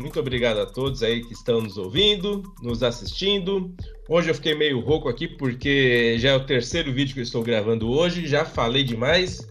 [0.00, 3.70] Muito obrigado a todos aí que estão nos ouvindo, nos assistindo.
[4.08, 7.42] Hoje eu fiquei meio rouco aqui porque já é o terceiro vídeo que eu estou
[7.42, 8.26] gravando hoje.
[8.26, 9.46] Já falei demais.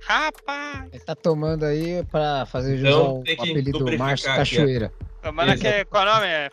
[0.00, 0.88] Rapaz!
[0.90, 4.90] Ele tá tomando aí pra fazer jus então, ao apelido Márcio Cachoeira.
[5.22, 6.26] Tomando que, qual é o nome?
[6.26, 6.50] É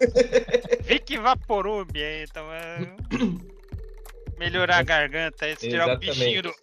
[0.84, 2.80] Vic Vaporub aí, então é...
[4.38, 6.54] Melhorar a garganta aí, tirar o bichinho do.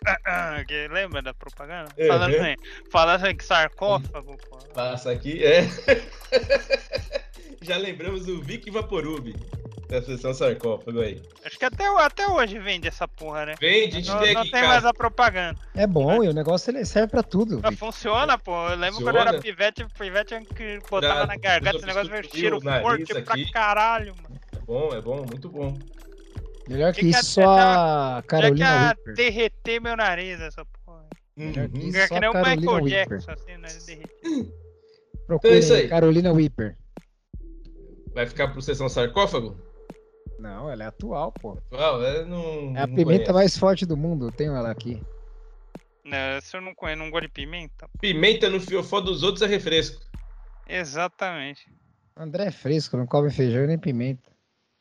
[0.66, 1.90] que lembra da propaganda?
[1.98, 2.06] Uhum.
[2.06, 2.54] Falando assim,
[2.90, 4.56] falando assim que sarcófago, pô.
[4.74, 5.62] Passa aqui, é.
[7.60, 9.34] Já lembramos do Vic Vaporub
[9.88, 11.20] da sessão sarcófago aí.
[11.44, 13.54] Acho que até, até hoje vende essa porra, né?
[13.60, 14.50] Vende, a gente não, tem aqui.
[14.50, 15.58] Não tem mais a propaganda.
[15.74, 17.60] É bom, e o negócio ele serve pra tudo.
[17.60, 18.68] Não, funciona, pô.
[18.68, 19.12] Eu lembro funciona.
[19.12, 23.12] quando eu era pivete, pivete que botava pra, na garganta, esse negócio veio cheiro forte
[23.12, 23.22] aqui.
[23.22, 24.40] pra caralho, mano.
[24.52, 25.76] É bom, é bom, muito bom.
[26.68, 31.06] Melhor que, que isso, só a Carolina que derreter meu nariz, essa porra.
[31.36, 33.18] Melhor que isso, que nem o Michael Whipper.
[33.18, 33.56] Jackson, assim,
[33.96, 34.48] né?
[35.26, 36.76] Procure então é Carolina Whipper.
[38.14, 39.58] Vai ficar pro sessão sarcófago?
[40.38, 41.52] Não, ela é atual, pô.
[41.52, 43.32] Atual, é, não, é a pimenta conheço.
[43.32, 45.02] mais forte do mundo, eu tenho ela aqui.
[46.04, 47.88] Não, se eu não conheço, não gosto de pimenta.
[48.00, 50.02] Pimenta no fiofó dos outros é refresco.
[50.68, 51.66] Exatamente.
[52.16, 54.33] André é fresco, não come feijão nem pimenta.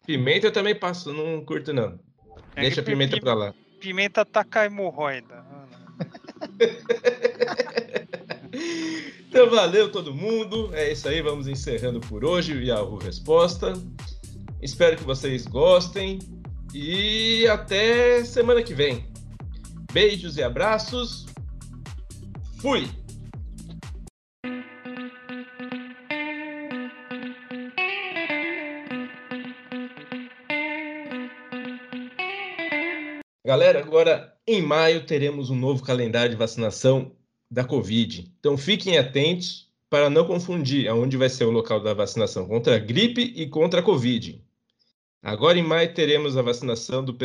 [0.05, 1.99] Pimenta eu também passo, não curto não.
[2.55, 3.53] É Deixa a pimenta pra lá.
[3.79, 5.43] Pimenta taca hemorroida.
[9.27, 10.69] então valeu todo mundo.
[10.73, 13.73] É isso aí, vamos encerrando por hoje o Yahoo Resposta.
[14.61, 16.19] Espero que vocês gostem
[16.73, 19.05] e até semana que vem.
[19.91, 21.25] Beijos e abraços.
[22.61, 22.89] Fui!
[33.53, 37.15] Galera, agora em maio teremos um novo calendário de vacinação
[37.51, 38.33] da Covid.
[38.39, 42.79] Então fiquem atentos para não confundir aonde vai ser o local da vacinação contra a
[42.79, 44.43] gripe e contra a Covid.
[45.21, 47.15] Agora em maio teremos a vacinação do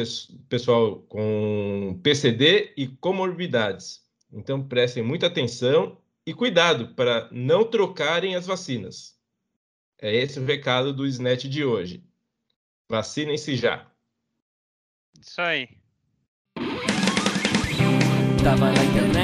[0.51, 4.03] pessoal com PCD e comorbidades.
[4.31, 9.18] Então prestem muita atenção e cuidado para não trocarem as vacinas.
[9.99, 12.05] É esse o recado do SNET de hoje.
[12.87, 13.91] Vacinem-se já.
[15.18, 15.78] Isso aí.
[18.43, 19.17] Tava na internet